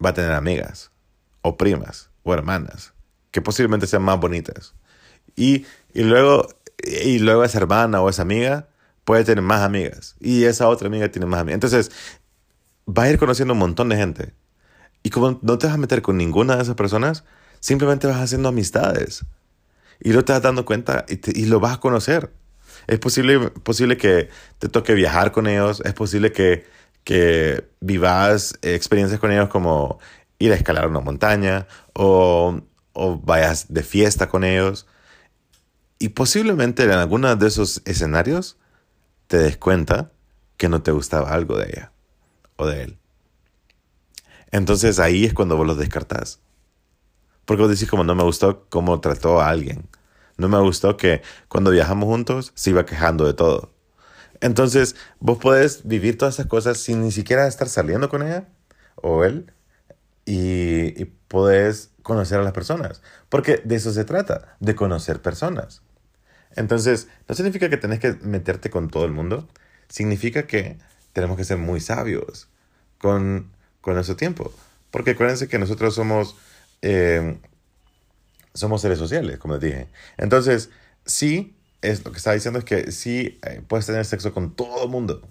va 0.03 0.09
a 0.09 0.13
tener 0.13 0.31
amigas 0.31 0.91
o 1.41 1.57
primas 1.57 2.09
o 2.23 2.33
hermanas 2.33 2.93
que 3.31 3.41
posiblemente 3.41 3.87
sean 3.87 4.03
más 4.03 4.19
bonitas. 4.19 4.73
Y, 5.35 5.65
y, 5.93 6.03
luego, 6.03 6.47
y 6.83 7.19
luego 7.19 7.43
esa 7.43 7.59
hermana 7.59 8.01
o 8.01 8.09
esa 8.09 8.23
amiga 8.23 8.69
puede 9.03 9.23
tener 9.23 9.43
más 9.43 9.61
amigas 9.61 10.15
y 10.19 10.43
esa 10.43 10.67
otra 10.67 10.87
amiga 10.87 11.09
tiene 11.09 11.25
más 11.25 11.41
amigas. 11.41 11.55
Entonces, 11.55 11.91
va 12.87 13.03
a 13.03 13.09
ir 13.09 13.17
conociendo 13.17 13.53
un 13.53 13.59
montón 13.59 13.89
de 13.89 13.95
gente 13.95 14.33
y 15.03 15.09
como 15.09 15.39
no 15.41 15.57
te 15.57 15.67
vas 15.67 15.75
a 15.75 15.79
meter 15.79 16.01
con 16.01 16.17
ninguna 16.17 16.55
de 16.55 16.63
esas 16.63 16.75
personas, 16.75 17.23
simplemente 17.59 18.07
vas 18.07 18.17
haciendo 18.17 18.49
amistades. 18.49 19.25
Y 20.01 20.09
no 20.09 20.23
te 20.23 20.33
vas 20.33 20.41
dando 20.41 20.65
cuenta 20.65 21.05
y, 21.07 21.45
lo 21.45 21.59
vas 21.59 21.75
a 21.75 21.79
conocer. 21.79 22.31
Es 22.87 22.99
posible, 22.99 23.49
posible 23.49 23.97
que 23.97 24.29
te 24.59 24.69
toque 24.69 24.93
viajar 24.93 25.31
con 25.31 25.47
ellos, 25.47 25.81
es 25.85 25.93
posible 25.93 26.31
que, 26.31 26.65
que 27.03 27.69
vivas 27.79 28.57
experiencias 28.61 29.19
con 29.19 29.31
ellos 29.31 29.49
como 29.49 29.99
ir 30.37 30.51
a 30.51 30.55
escalar 30.55 30.87
una 30.87 30.99
montaña 30.99 31.67
o, 31.93 32.61
o 32.93 33.17
vayas 33.17 33.73
de 33.73 33.83
fiesta 33.83 34.29
con 34.29 34.43
ellos. 34.43 34.87
Y 35.99 36.09
posiblemente 36.09 36.83
en 36.83 36.91
alguno 36.91 37.35
de 37.35 37.47
esos 37.47 37.81
escenarios 37.85 38.57
te 39.27 39.37
des 39.37 39.57
cuenta 39.57 40.11
que 40.57 40.69
no 40.69 40.81
te 40.81 40.91
gustaba 40.91 41.29
algo 41.31 41.57
de 41.57 41.65
ella 41.65 41.91
o 42.55 42.65
de 42.65 42.83
él. 42.83 42.97
Entonces 44.51 44.99
ahí 44.99 45.25
es 45.25 45.33
cuando 45.33 45.57
vos 45.57 45.67
los 45.67 45.77
descartás. 45.77 46.39
Porque 47.45 47.63
vos 47.63 47.71
decís 47.71 47.89
como 47.89 48.03
no 48.03 48.15
me 48.15 48.23
gustó 48.23 48.65
cómo 48.69 48.99
trató 48.99 49.41
a 49.41 49.49
alguien. 49.49 49.87
No 50.37 50.47
me 50.47 50.59
gustó 50.59 50.97
que 50.97 51.21
cuando 51.47 51.71
viajamos 51.71 52.07
juntos 52.07 52.51
se 52.55 52.69
iba 52.69 52.85
quejando 52.85 53.25
de 53.25 53.33
todo. 53.33 53.71
Entonces 54.41 54.95
vos 55.19 55.37
podés 55.37 55.87
vivir 55.87 56.17
todas 56.17 56.35
esas 56.35 56.47
cosas 56.47 56.77
sin 56.77 57.01
ni 57.01 57.11
siquiera 57.11 57.47
estar 57.47 57.69
saliendo 57.69 58.09
con 58.09 58.21
ella 58.23 58.47
o 58.95 59.23
él 59.23 59.51
y, 60.25 61.01
y 61.01 61.05
podés 61.27 61.91
conocer 62.03 62.39
a 62.39 62.43
las 62.43 62.53
personas. 62.53 63.01
Porque 63.29 63.61
de 63.63 63.75
eso 63.75 63.91
se 63.91 64.05
trata, 64.05 64.55
de 64.59 64.75
conocer 64.75 65.21
personas. 65.21 65.81
Entonces, 66.55 67.07
no 67.27 67.35
significa 67.35 67.69
que 67.69 67.77
tenés 67.77 67.99
que 67.99 68.13
meterte 68.21 68.69
con 68.69 68.89
todo 68.89 69.05
el 69.05 69.11
mundo, 69.11 69.47
significa 69.87 70.47
que 70.47 70.77
tenemos 71.13 71.37
que 71.37 71.43
ser 71.43 71.57
muy 71.57 71.79
sabios 71.79 72.49
con 72.97 73.51
con 73.81 73.95
nuestro 73.95 74.15
tiempo. 74.15 74.53
Porque 74.91 75.11
acuérdense 75.11 75.47
que 75.47 75.59
nosotros 75.59 75.95
somos, 75.95 76.35
eh, 76.81 77.37
somos 78.53 78.81
seres 78.81 78.97
sociales, 78.97 79.37
como 79.37 79.55
les 79.55 79.63
dije. 79.63 79.87
Entonces, 80.17 80.69
sí, 81.05 81.55
es, 81.81 82.03
lo 82.05 82.11
que 82.11 82.17
está 82.17 82.33
diciendo 82.33 82.59
es 82.59 82.65
que 82.65 82.91
sí 82.91 83.39
eh, 83.43 83.61
puedes 83.67 83.85
tener 83.85 84.05
sexo 84.05 84.33
con 84.33 84.55
todo 84.55 84.83
el 84.83 84.89
mundo. 84.89 85.27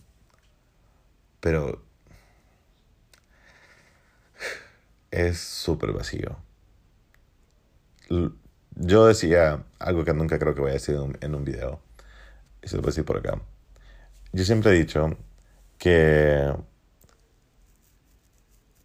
Pero 1.40 1.82
es 5.10 5.38
súper 5.38 5.92
vacío. 5.92 6.38
Yo 8.74 9.06
decía 9.06 9.64
algo 9.78 10.04
que 10.04 10.14
nunca 10.14 10.38
creo 10.38 10.54
que 10.54 10.60
voy 10.60 10.70
a 10.70 10.74
decir 10.74 10.96
en 11.20 11.34
un 11.34 11.44
video. 11.44 11.80
Y 12.62 12.68
se 12.68 12.76
lo 12.76 12.82
voy 12.82 12.88
a 12.88 12.92
decir 12.92 13.04
por 13.04 13.18
acá. 13.18 13.40
Yo 14.32 14.44
siempre 14.44 14.72
he 14.72 14.78
dicho 14.78 15.16
que 15.78 16.52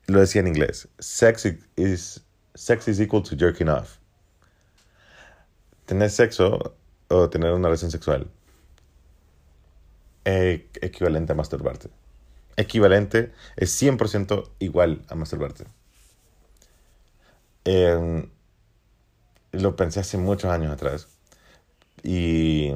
lo 0.08 0.19
decía 0.19 0.41
en 0.41 0.47
inglés, 0.47 0.88
sex 0.99 1.47
is, 1.76 2.23
sex 2.56 2.88
is 2.88 2.99
equal 2.99 3.23
to 3.23 3.36
jerking 3.38 3.69
off. 3.69 3.97
Tener 5.86 6.10
sexo 6.10 6.76
o 7.13 7.30
tener 7.30 7.52
una 7.54 7.67
relación 7.67 7.91
sexual 7.91 8.28
es 10.26 10.62
equivalente 10.82 11.34
a 11.34 11.36
masturbarte. 11.36 11.89
Equivalente 12.56 13.32
es 13.56 13.82
100% 13.82 14.49
igual 14.60 15.02
a 15.10 15.15
masturbarte. 15.15 15.65
Em, 17.65 18.30
lo 19.52 19.76
pensé 19.76 19.99
hace 20.02 20.17
muchos 20.17 20.52
años 20.52 20.71
atrás. 20.71 21.08
Y. 22.04 22.71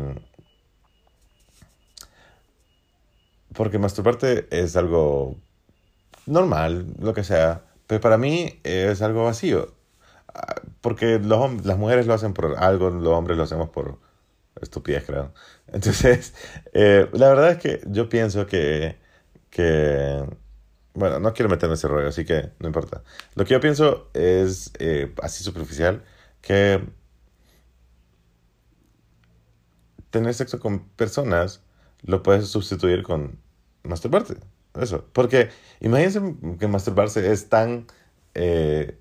Porque 3.53 3.79
masturbarte 3.79 4.47
es 4.51 4.75
algo 4.75 5.35
normal, 6.25 6.93
lo 6.99 7.13
que 7.13 7.23
sea. 7.23 7.63
Pero 7.87 8.01
para 8.01 8.17
mí 8.17 8.59
es 8.63 9.01
algo 9.01 9.23
vacío. 9.25 9.73
Ah, 10.33 10.55
porque 10.81 11.19
los, 11.19 11.65
las 11.65 11.77
mujeres 11.77 12.07
lo 12.07 12.13
hacen 12.13 12.33
por 12.33 12.57
algo, 12.57 12.89
los 12.89 13.13
hombres 13.13 13.37
lo 13.37 13.43
hacemos 13.43 13.69
por 13.69 13.99
estupidez, 14.61 15.05
creo. 15.05 15.33
Entonces, 15.67 16.33
eh, 16.73 17.07
la 17.13 17.29
verdad 17.29 17.51
es 17.51 17.57
que 17.57 17.81
yo 17.87 18.09
pienso 18.09 18.45
que, 18.47 18.97
que... 19.49 20.23
Bueno, 20.93 21.19
no 21.19 21.33
quiero 21.33 21.49
meterme 21.49 21.73
en 21.73 21.77
ese 21.77 21.87
rollo, 21.87 22.07
así 22.07 22.25
que 22.25 22.51
no 22.59 22.67
importa. 22.67 23.03
Lo 23.35 23.45
que 23.45 23.53
yo 23.53 23.59
pienso 23.59 24.09
es, 24.13 24.71
eh, 24.79 25.13
así 25.21 25.43
superficial, 25.43 26.03
que 26.41 26.81
tener 30.09 30.33
sexo 30.33 30.59
con 30.59 30.87
personas 30.89 31.61
lo 32.01 32.23
puedes 32.23 32.47
sustituir 32.47 33.03
con 33.03 33.39
masturbarte. 33.83 34.37
Eso. 34.75 35.05
Porque 35.13 35.49
imagínense 35.79 36.35
que 36.59 36.67
masturbarse 36.67 37.31
es 37.31 37.49
tan 37.49 37.87
eh, 38.33 38.97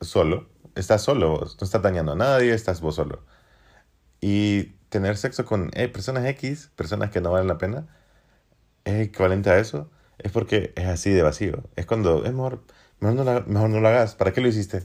solo. 0.00 0.48
Estás 0.74 1.02
solo, 1.02 1.40
no 1.40 1.64
estás 1.64 1.82
dañando 1.82 2.12
a 2.12 2.16
nadie, 2.16 2.54
estás 2.54 2.80
vos 2.80 2.94
solo. 2.94 3.24
Y 4.20 4.74
tener 4.90 5.18
sexo 5.18 5.46
con 5.46 5.70
eh, 5.74 5.88
personas 5.90 6.26
X, 6.26 6.72
personas 6.76 7.10
que 7.12 7.22
no 7.22 7.32
valen 7.32 7.48
la 7.48 7.58
pena, 7.58 7.88
es 8.84 9.08
equivalente 9.08 9.50
a 9.50 9.58
eso, 9.58 9.90
es 10.18 10.32
porque 10.32 10.72
es 10.76 10.86
así 10.86 11.10
de 11.10 11.22
vacío. 11.22 11.64
Es 11.76 11.86
cuando 11.86 12.24
es 12.24 12.32
mejor, 12.32 12.64
mejor, 13.00 13.16
no, 13.16 13.24
la- 13.24 13.40
mejor 13.42 13.70
no 13.70 13.80
lo 13.80 13.88
hagas. 13.88 14.14
¿Para 14.16 14.32
qué 14.32 14.40
lo 14.40 14.48
hiciste? 14.48 14.78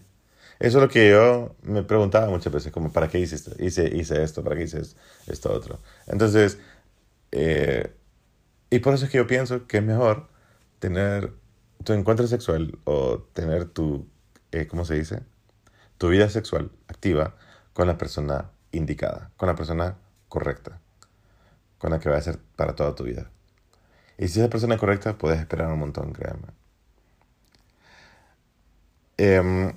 Eso 0.60 0.80
es 0.80 0.84
lo 0.84 0.90
que 0.90 1.12
yo 1.12 1.56
me 1.64 1.84
preguntaba 1.84 2.30
muchas 2.30 2.54
veces, 2.54 2.72
como, 2.74 2.92
¿para 2.94 3.10
qué 3.10 3.20
hice 3.20 3.36
esto? 3.36 3.52
Hice, 3.60 3.90
hice 3.96 4.24
esto, 4.24 4.44
¿para 4.44 4.56
qué 4.58 4.64
hice 4.64 4.82
es- 4.82 4.98
esto 5.28 5.54
otro? 5.54 5.80
Entonces, 6.08 6.60
eh, 7.32 7.96
y 8.70 8.80
por 8.80 8.94
eso 8.94 9.06
es 9.06 9.12
que 9.12 9.18
yo 9.18 9.28
pienso 9.28 9.68
que 9.68 9.78
es 9.78 9.84
mejor 9.84 10.30
tener 10.80 11.34
tu 11.84 11.94
encuentro 11.94 12.28
sexual 12.28 12.80
o 12.86 13.20
tener 13.34 13.66
tu, 13.66 14.08
eh, 14.52 14.68
¿cómo 14.68 14.86
se 14.86 14.96
dice? 14.96 15.24
Tu 15.98 16.10
vida 16.10 16.30
sexual 16.30 16.72
activa 16.88 17.36
con 17.74 17.88
la 17.88 17.98
persona 17.98 18.52
indicada, 18.78 19.32
con 19.38 19.48
la 19.48 19.56
persona 19.56 19.98
correcta, 20.30 20.80
con 21.78 21.92
la 21.92 22.00
que 22.00 22.10
va 22.10 22.18
a 22.18 22.22
ser 22.22 22.40
para 22.56 22.76
toda 22.76 22.96
tu 22.96 23.04
vida. 23.04 23.32
Y 24.18 24.28
si 24.28 24.40
esa 24.40 24.50
persona 24.50 24.76
es 24.76 24.80
correcta, 24.80 25.18
puedes 25.18 25.40
esperar 25.40 25.72
un 25.72 25.80
montón, 25.80 26.14
créeme. 26.14 26.48
Em, 29.18 29.74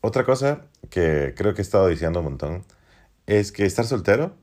otra 0.00 0.24
cosa 0.24 0.66
que 0.90 1.34
creo 1.36 1.54
que 1.54 1.62
he 1.62 1.62
estado 1.62 1.88
diciendo 1.88 2.20
un 2.20 2.26
montón 2.26 2.64
es 3.26 3.52
que 3.52 3.64
estar 3.64 3.84
soltero, 3.84 4.36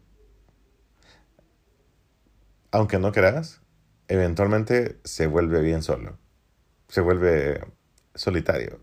aunque 2.71 2.99
no 2.99 3.11
quieras, 3.11 3.61
eventualmente 4.07 4.99
se 5.03 5.27
vuelve 5.27 5.61
bien 5.61 5.83
solo. 5.83 6.17
Se 6.89 7.01
vuelve 7.01 7.61
solitario. 8.15 8.79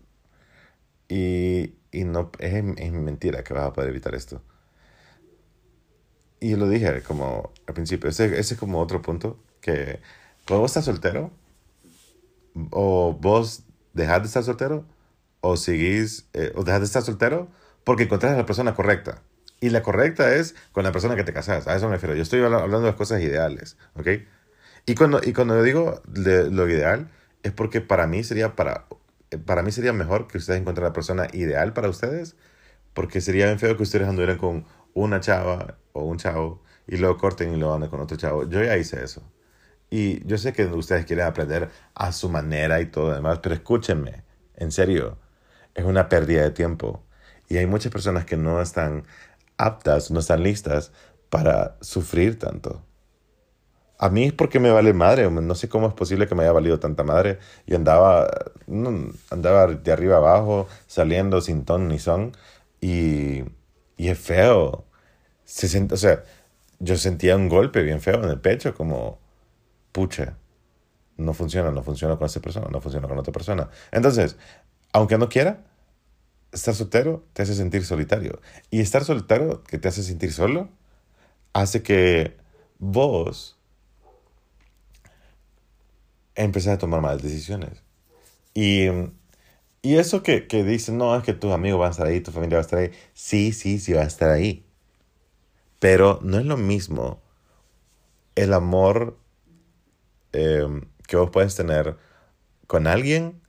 Y, 1.09 1.75
y 1.91 2.03
no 2.05 2.31
es, 2.39 2.53
es 2.77 2.91
mentira 2.93 3.43
que 3.43 3.53
vas 3.53 3.65
a 3.67 3.73
poder 3.73 3.89
evitar 3.89 4.15
esto. 4.15 4.41
Y 6.39 6.55
lo 6.55 6.67
dije 6.67 7.03
como 7.03 7.51
al 7.67 7.73
principio, 7.73 8.09
ese, 8.09 8.25
ese 8.39 8.55
es 8.55 8.59
como 8.59 8.79
otro 8.81 9.01
punto, 9.01 9.39
que 9.61 9.99
cuando 10.47 10.61
vos 10.61 10.71
estás 10.71 10.85
soltero, 10.85 11.31
o 12.71 13.13
vos 13.19 13.63
dejás 13.93 14.21
de 14.21 14.27
estar 14.27 14.43
soltero, 14.43 14.85
o 15.41 15.57
seguís, 15.57 16.27
eh, 16.33 16.51
o 16.55 16.63
dejas 16.63 16.81
de 16.81 16.85
estar 16.85 17.01
soltero 17.03 17.49
porque 17.83 18.03
encontrás 18.03 18.33
a 18.33 18.37
la 18.37 18.45
persona 18.45 18.75
correcta. 18.75 19.23
Y 19.59 19.69
la 19.69 19.83
correcta 19.83 20.35
es 20.35 20.55
con 20.71 20.83
la 20.83 20.91
persona 20.91 21.15
que 21.15 21.23
te 21.23 21.33
casas. 21.33 21.67
A 21.67 21.75
eso 21.75 21.87
me 21.87 21.93
refiero. 21.95 22.15
Yo 22.15 22.23
estoy 22.23 22.41
habla- 22.43 22.57
hablando 22.57 22.81
de 22.81 22.87
las 22.91 22.95
cosas 22.95 23.21
ideales, 23.21 23.77
¿ok? 23.95 24.07
Y 24.87 24.95
cuando, 24.95 25.21
y 25.23 25.33
cuando 25.33 25.61
digo 25.63 26.01
de 26.07 26.51
lo 26.51 26.69
ideal, 26.69 27.09
es 27.43 27.53
porque 27.53 27.81
para 27.81 28.07
mí 28.07 28.23
sería 28.23 28.55
para, 28.55 28.85
para 29.37 29.63
mí 29.63 29.71
sería 29.71 29.93
mejor 29.93 30.27
que 30.27 30.37
ustedes 30.37 30.61
encontraran 30.61 30.89
la 30.89 30.93
persona 30.93 31.27
ideal 31.33 31.73
para 31.73 31.89
ustedes, 31.89 32.35
porque 32.93 33.21
sería 33.21 33.45
bien 33.45 33.59
feo 33.59 33.77
que 33.77 33.83
ustedes 33.83 34.07
anduvieran 34.07 34.37
con 34.37 34.65
una 34.93 35.19
chava 35.19 35.77
o 35.93 36.03
un 36.03 36.17
chavo 36.17 36.63
y 36.87 36.97
luego 36.97 37.17
corten 37.17 37.53
y 37.53 37.57
luego 37.57 37.73
anden 37.75 37.89
con 37.89 38.01
otro 38.01 38.17
chavo. 38.17 38.47
Yo 38.49 38.63
ya 38.63 38.77
hice 38.77 39.03
eso. 39.03 39.23
Y 39.89 40.25
yo 40.25 40.37
sé 40.37 40.53
que 40.53 40.65
ustedes 40.65 41.05
quieren 41.05 41.25
aprender 41.25 41.69
a 41.95 42.11
su 42.11 42.29
manera 42.29 42.81
y 42.81 42.87
todo 42.87 43.09
lo 43.09 43.15
demás, 43.15 43.39
pero 43.39 43.55
escúchenme, 43.55 44.23
en 44.55 44.71
serio, 44.71 45.17
es 45.75 45.85
una 45.85 46.09
pérdida 46.09 46.43
de 46.43 46.51
tiempo. 46.51 47.03
Y 47.49 47.57
hay 47.57 47.65
muchas 47.65 47.91
personas 47.91 48.25
que 48.25 48.37
no 48.37 48.61
están 48.61 49.05
aptas, 49.57 50.11
no 50.11 50.19
están 50.21 50.43
listas 50.43 50.91
para 51.29 51.77
sufrir 51.81 52.39
tanto. 52.39 52.85
A 54.01 54.09
mí 54.09 54.25
es 54.25 54.33
porque 54.33 54.59
me 54.59 54.71
vale 54.71 54.93
madre, 54.93 55.29
no 55.29 55.53
sé 55.53 55.69
cómo 55.69 55.87
es 55.87 55.93
posible 55.93 56.27
que 56.27 56.33
me 56.33 56.41
haya 56.41 56.51
valido 56.51 56.79
tanta 56.79 57.03
madre. 57.03 57.37
Y 57.67 57.75
andaba, 57.75 58.27
andaba 59.29 59.67
de 59.67 59.91
arriba 59.91 60.17
abajo, 60.17 60.67
saliendo 60.87 61.39
sin 61.39 61.65
ton 61.65 61.87
ni 61.87 61.99
son. 61.99 62.35
Y, 62.81 63.43
y 63.97 64.07
es 64.09 64.17
feo. 64.19 64.85
Se 65.45 65.67
siente, 65.67 65.93
o 65.93 65.97
sea, 65.97 66.23
yo 66.79 66.97
sentía 66.97 67.35
un 67.35 67.47
golpe 67.47 67.83
bien 67.83 68.01
feo 68.01 68.23
en 68.23 68.29
el 68.31 68.39
pecho, 68.41 68.73
como, 68.73 69.19
pucha, 69.91 70.35
no 71.17 71.33
funciona, 71.35 71.69
no 71.71 71.83
funciona 71.83 72.17
con 72.17 72.25
esa 72.25 72.41
persona, 72.41 72.69
no 72.71 72.81
funciona 72.81 73.07
con 73.07 73.19
otra 73.19 73.33
persona. 73.33 73.69
Entonces, 73.91 74.35
aunque 74.93 75.19
no 75.19 75.29
quiera, 75.29 75.63
estar 76.51 76.73
soltero 76.73 77.23
te 77.33 77.43
hace 77.43 77.53
sentir 77.53 77.85
solitario. 77.85 78.41
Y 78.71 78.81
estar 78.81 79.03
soltero, 79.05 79.63
que 79.63 79.77
te 79.77 79.89
hace 79.89 80.01
sentir 80.01 80.33
solo, 80.33 80.69
hace 81.53 81.83
que 81.83 82.37
vos 82.79 83.60
empezás 86.35 86.75
a 86.75 86.77
tomar 86.79 87.01
malas 87.01 87.21
decisiones. 87.23 87.83
Y, 88.53 88.87
y 89.81 89.97
eso 89.97 90.23
que, 90.23 90.47
que 90.47 90.63
dicen, 90.63 90.97
no, 90.97 91.15
es 91.15 91.23
que 91.23 91.33
tus 91.33 91.51
amigos 91.53 91.79
van 91.79 91.89
a 91.89 91.91
estar 91.91 92.07
ahí, 92.07 92.21
tu 92.21 92.31
familia 92.31 92.57
va 92.57 92.61
a 92.61 92.65
estar 92.65 92.79
ahí. 92.79 92.91
Sí, 93.13 93.51
sí, 93.53 93.79
sí 93.79 93.93
va 93.93 94.01
a 94.01 94.05
estar 94.05 94.29
ahí. 94.31 94.65
Pero 95.79 96.19
no 96.23 96.37
es 96.39 96.45
lo 96.45 96.55
mismo 96.55 97.21
el 98.35 98.53
amor 98.53 99.17
eh, 100.33 100.67
que 101.07 101.17
vos 101.17 101.29
puedes 101.31 101.55
tener 101.55 101.97
con 102.67 102.87
alguien 102.87 103.41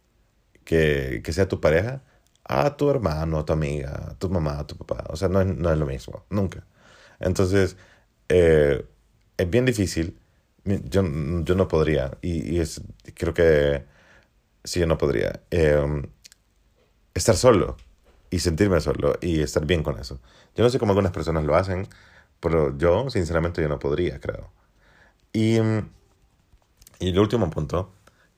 que, 0.64 1.22
que 1.24 1.34
sea 1.34 1.48
tu 1.48 1.60
pareja 1.60 2.02
a 2.44 2.76
tu 2.76 2.90
hermano, 2.90 3.40
a 3.40 3.46
tu 3.46 3.52
amiga, 3.54 4.10
a 4.12 4.18
tu 4.18 4.30
mamá, 4.30 4.60
a 4.60 4.66
tu 4.66 4.76
papá. 4.76 5.06
O 5.10 5.16
sea, 5.16 5.28
no 5.28 5.40
es, 5.42 5.48
no 5.48 5.72
es 5.72 5.78
lo 5.78 5.86
mismo, 5.86 6.26
nunca. 6.30 6.66
Entonces, 7.20 7.76
eh, 8.30 8.86
es 9.38 9.50
bien 9.50 9.66
difícil. 9.66 10.18
Yo, 10.64 11.02
yo 11.44 11.54
no 11.56 11.68
podría, 11.68 12.18
y, 12.22 12.54
y 12.56 12.60
es, 12.60 12.82
creo 13.14 13.34
que 13.34 13.84
sí, 14.64 14.80
yo 14.80 14.86
no 14.86 14.98
podría, 14.98 15.42
eh, 15.50 16.02
estar 17.14 17.36
solo 17.36 17.76
y 18.30 18.38
sentirme 18.40 18.80
solo 18.80 19.14
y 19.20 19.40
estar 19.42 19.66
bien 19.66 19.82
con 19.82 19.98
eso. 19.98 20.20
Yo 20.56 20.64
no 20.64 20.70
sé 20.70 20.78
cómo 20.78 20.92
algunas 20.92 21.12
personas 21.12 21.44
lo 21.44 21.54
hacen, 21.56 21.88
pero 22.40 22.76
yo, 22.78 23.10
sinceramente, 23.10 23.62
yo 23.62 23.68
no 23.68 23.78
podría, 23.78 24.20
creo. 24.20 24.52
Y, 25.32 25.58
y 27.00 27.08
el 27.10 27.18
último 27.18 27.50
punto, 27.50 27.92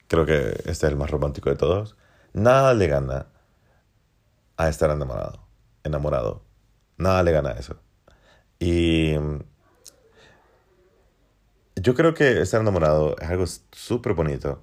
creo 0.08 0.26
que 0.26 0.50
este 0.66 0.70
es 0.70 0.84
el 0.84 0.96
más 0.96 1.10
romántico 1.10 1.50
de 1.50 1.56
todos, 1.56 1.96
nada 2.32 2.74
le 2.74 2.86
gana 2.88 3.26
a 4.56 4.68
estar 4.68 4.90
enamorado, 4.90 5.46
enamorado. 5.84 6.42
Nada 6.96 7.22
le 7.22 7.32
gana 7.32 7.50
a 7.50 7.58
eso. 7.58 7.76
Y 8.60 9.14
yo 11.76 11.94
creo 11.94 12.14
que 12.14 12.40
estar 12.40 12.60
enamorado 12.60 13.16
es 13.20 13.28
algo 13.28 13.44
súper 13.72 14.14
bonito 14.14 14.62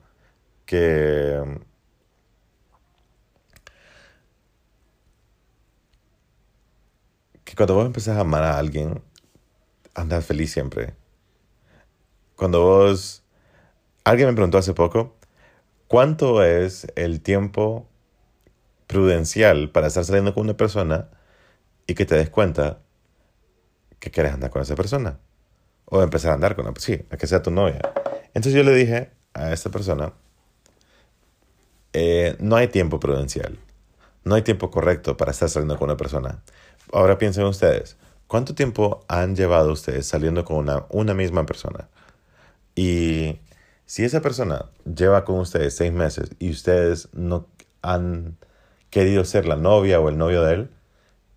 que 0.65 1.61
que 7.43 7.55
cuando 7.55 7.75
vos 7.75 7.85
empezás 7.85 8.17
a 8.17 8.21
amar 8.21 8.43
a 8.43 8.57
alguien 8.57 9.01
andas 9.95 10.25
feliz 10.25 10.51
siempre. 10.51 10.95
Cuando 12.35 12.61
vos 12.61 13.23
alguien 14.03 14.29
me 14.29 14.33
preguntó 14.35 14.57
hace 14.57 14.73
poco 14.73 15.15
¿cuánto 15.87 16.43
es 16.43 16.87
el 16.95 17.21
tiempo 17.21 17.87
prudencial 18.87 19.71
para 19.71 19.87
estar 19.87 20.05
saliendo 20.05 20.33
con 20.33 20.43
una 20.45 20.57
persona 20.57 21.09
y 21.87 21.95
que 21.95 22.05
te 22.05 22.15
des 22.15 22.29
cuenta 22.29 22.79
que 23.99 24.11
quieres 24.11 24.33
andar 24.33 24.51
con 24.51 24.61
esa 24.61 24.75
persona? 24.75 25.19
O 25.93 26.01
empezar 26.01 26.31
a 26.31 26.33
andar 26.35 26.55
con 26.55 26.65
la 26.65 26.73
sí, 26.79 27.05
a 27.11 27.17
que 27.17 27.27
sea 27.27 27.43
tu 27.43 27.51
novia. 27.51 27.81
Entonces 28.33 28.53
yo 28.53 28.63
le 28.63 28.73
dije 28.73 29.11
a 29.33 29.51
esta 29.51 29.69
persona, 29.69 30.13
eh, 31.93 32.35
no 32.39 32.55
hay 32.55 32.69
tiempo 32.69 32.99
prudencial, 32.99 33.59
no 34.23 34.35
hay 34.35 34.41
tiempo 34.41 34.71
correcto 34.71 35.17
para 35.17 35.31
estar 35.31 35.49
saliendo 35.49 35.77
con 35.77 35.89
una 35.89 35.97
persona. 35.97 36.41
Ahora 36.93 37.17
piensen 37.17 37.43
ustedes, 37.43 37.97
¿cuánto 38.27 38.55
tiempo 38.55 39.03
han 39.09 39.35
llevado 39.35 39.71
ustedes 39.71 40.07
saliendo 40.07 40.45
con 40.45 40.57
una, 40.57 40.85
una 40.89 41.13
misma 41.13 41.45
persona? 41.45 41.89
Y 42.73 43.39
si 43.85 44.05
esa 44.05 44.21
persona 44.21 44.69
lleva 44.85 45.25
con 45.25 45.39
ustedes 45.39 45.75
seis 45.75 45.91
meses 45.91 46.29
y 46.39 46.51
ustedes 46.51 47.09
no 47.11 47.47
han 47.81 48.37
querido 48.89 49.25
ser 49.25 49.45
la 49.45 49.57
novia 49.57 49.99
o 49.99 50.07
el 50.07 50.17
novio 50.17 50.43
de 50.43 50.53
él, 50.53 50.69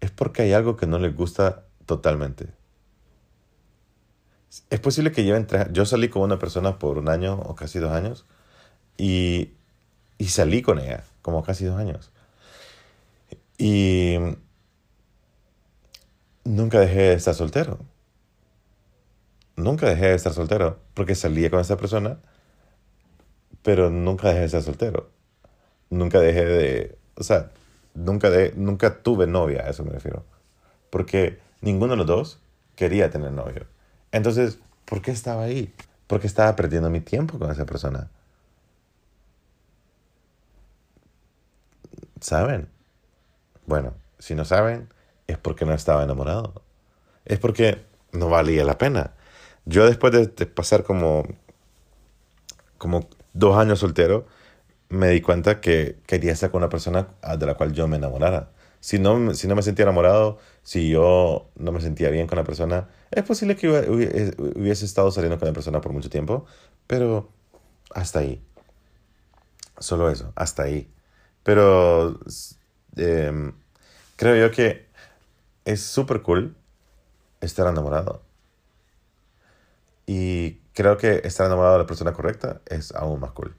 es 0.01 0.12
porque 0.12 0.43
hay 0.43 0.53
algo 0.53 0.76
que 0.76 0.87
no 0.87 0.99
les 0.99 1.16
gusta 1.16 1.64
totalmente. 1.87 2.47
Es 4.71 4.81
posible 4.81 5.13
que 5.13 5.25
lleven 5.25 5.47
tres... 5.47 5.69
Yo 5.73 5.87
salí 5.87 6.09
con 6.09 6.23
una 6.23 6.39
persona 6.39 6.79
por 6.79 6.99
un 6.99 7.09
año 7.09 7.35
o 7.35 7.55
casi 7.55 7.79
dos 7.79 7.93
años 7.93 8.25
y, 8.97 9.53
y 10.19 10.27
salí 10.27 10.63
con 10.63 10.79
ella 10.79 11.05
como 11.23 11.43
casi 11.43 11.65
dos 11.65 11.79
años. 11.79 12.11
Y 13.59 14.17
nunca 16.45 16.81
dejé 16.81 17.01
de 17.01 17.15
estar 17.15 17.35
soltero. 17.35 17.79
Nunca 19.57 19.89
dejé 19.89 20.09
de 20.09 20.15
estar 20.15 20.33
soltero 20.33 20.81
porque 20.95 21.15
salía 21.15 21.51
con 21.51 21.61
esa 21.61 21.77
persona, 21.77 22.19
pero 23.63 23.91
nunca 23.91 24.29
dejé 24.29 24.41
de 24.41 24.47
estar 24.47 24.63
soltero. 24.63 25.11
Nunca 25.91 26.21
dejé 26.21 26.45
de... 26.45 26.99
O 27.17 27.23
sea, 27.23 27.51
nunca, 27.95 28.31
de, 28.31 28.53
nunca 28.57 29.03
tuve 29.03 29.27
novia, 29.27 29.63
a 29.63 29.71
eso 29.71 29.85
me 29.85 29.93
refiero. 29.93 30.25
Porque 30.91 31.39
ninguno 31.61 31.93
de 31.93 31.97
los 31.99 32.07
dos 32.07 32.39
quería 32.77 33.11
tener 33.11 33.33
novio. 33.33 33.67
Entonces, 34.15 34.61
¿por 34.85 35.03
qué 35.03 35.11
estaba 35.11 35.43
ahí? 35.43 35.75
Porque 36.07 36.29
estaba 36.29 36.55
perdiendo 36.55 36.89
mi 36.89 37.01
tiempo 37.01 37.37
con 37.37 37.51
esa 37.51 37.67
persona. 37.67 38.11
¿Saben? 42.21 42.69
Bueno, 43.67 43.95
si 44.21 44.37
no 44.37 44.45
saben, 44.45 44.89
es 45.27 45.37
porque 45.37 45.65
no 45.65 45.75
estaba 45.75 46.05
enamorado. 46.05 46.62
Es 47.25 47.41
porque 47.41 47.85
no 48.12 48.29
valía 48.29 48.65
la 48.65 48.79
pena. 48.79 49.15
Yo 49.65 49.85
después 49.85 50.12
de, 50.12 50.47
pasar 50.47 50.85
como, 50.85 51.25
como 52.79 53.09
dos 53.33 53.59
años 53.59 53.81
soltero, 53.81 54.29
me 54.91 55.09
di 55.09 55.23
cuenta 55.23 55.61
que 55.61 55.99
quería 56.07 56.31
estar 56.31 56.53
con 56.53 56.62
una 56.62 56.69
persona 56.69 57.09
de 57.37 57.47
la 57.47 57.55
cual 57.55 57.73
yo 57.73 57.89
me 57.89 57.97
enamorara. 57.97 58.51
Si 58.85 58.99
no, 58.99 59.32
si 59.32 59.49
no 59.49 59.55
me 59.55 59.62
sentía 59.62 59.85
enamorado, 59.85 60.37
si 60.62 60.91
yo 60.91 61.49
no 61.57 61.72
me 61.72 61.80
sentía 61.80 62.11
bien 62.11 62.26
con 62.26 62.37
la 62.37 62.45
persona, 62.45 62.91
es 63.11 63.22
posible 63.24 63.57
que 63.57 63.66
hubiese 63.70 64.85
estado 64.85 65.11
saliendo 65.11 65.39
con 65.39 65.49
la 65.49 65.55
persona 65.55 65.80
por 65.80 65.95
mucho 65.95 66.11
tiempo, 66.11 66.45
pero 66.87 67.30
hasta 67.95 68.18
ahí. 68.18 68.45
Solo 69.78 70.11
eso, 70.11 70.35
hasta 70.37 70.64
ahí. 70.64 70.93
Pero 71.45 72.20
em, 72.97 73.55
creo 74.16 74.37
yo 74.37 74.55
que 74.55 74.87
es 75.64 75.80
súper 75.80 76.20
cool 76.20 76.55
estar 77.41 77.66
enamorado. 77.66 78.20
Y 80.05 80.59
creo 80.74 80.99
que 80.99 81.22
estar 81.24 81.47
enamorado 81.47 81.78
de 81.78 81.85
la 81.85 81.87
persona 81.87 82.12
correcta 82.12 82.61
es 82.66 82.95
aún 82.95 83.18
más 83.20 83.32
cool. 83.32 83.57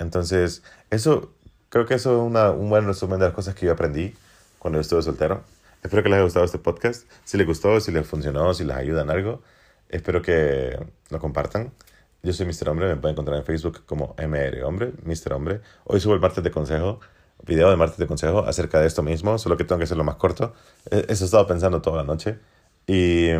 Entonces, 0.00 0.64
eso, 0.90 1.32
creo 1.72 1.86
que 1.86 1.94
eso 1.94 2.14
es 2.14 2.30
una, 2.30 2.50
un 2.50 2.68
buen 2.68 2.84
resumen 2.86 3.18
de 3.18 3.24
las 3.24 3.34
cosas 3.34 3.54
que 3.54 3.64
yo 3.64 3.72
aprendí 3.72 4.14
cuando 4.58 4.78
estuve 4.78 5.00
soltero. 5.00 5.42
Espero 5.82 6.02
que 6.02 6.10
les 6.10 6.16
haya 6.16 6.24
gustado 6.24 6.44
este 6.44 6.58
podcast. 6.58 7.10
Si 7.24 7.38
les 7.38 7.46
gustó, 7.46 7.80
si 7.80 7.90
les 7.90 8.06
funcionó, 8.06 8.52
si 8.52 8.64
les 8.64 8.76
ayuda 8.76 9.00
en 9.00 9.10
algo, 9.10 9.40
espero 9.88 10.20
que 10.20 10.78
lo 11.08 11.18
compartan. 11.18 11.72
Yo 12.22 12.34
soy 12.34 12.44
Mr. 12.44 12.68
Hombre, 12.68 12.88
me 12.88 12.96
pueden 12.96 13.14
encontrar 13.14 13.38
en 13.38 13.44
Facebook 13.44 13.86
como 13.86 14.14
MR 14.18 14.62
Hombre, 14.64 14.92
Mr. 15.02 15.32
Hombre. 15.32 15.62
Hoy 15.84 15.98
subo 15.98 16.12
el 16.12 16.20
martes 16.20 16.44
de 16.44 16.50
consejo, 16.50 17.00
video 17.42 17.70
de 17.70 17.76
martes 17.76 17.96
de 17.96 18.06
consejo 18.06 18.40
acerca 18.40 18.78
de 18.78 18.86
esto 18.86 19.02
mismo, 19.02 19.38
solo 19.38 19.56
que 19.56 19.64
tengo 19.64 19.78
que 19.78 19.84
hacerlo 19.84 20.04
más 20.04 20.16
corto. 20.16 20.52
Eso 20.90 21.24
he 21.24 21.26
estado 21.26 21.46
pensando 21.46 21.80
toda 21.80 21.96
la 21.96 22.04
noche 22.04 22.38
y, 22.86 23.30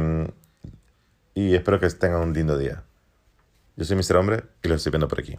y 1.35 1.55
espero 1.55 1.79
que 1.79 1.91
tengan 1.91 2.23
un 2.23 2.33
lindo 2.33 2.57
día. 2.57 2.83
Yo 3.77 3.85
soy 3.85 3.95
Mr. 3.95 4.17
Hombre 4.17 4.45
y 4.63 4.69
los 4.69 4.79
estoy 4.79 4.91
viendo 4.91 5.07
por 5.07 5.21
aquí. 5.21 5.39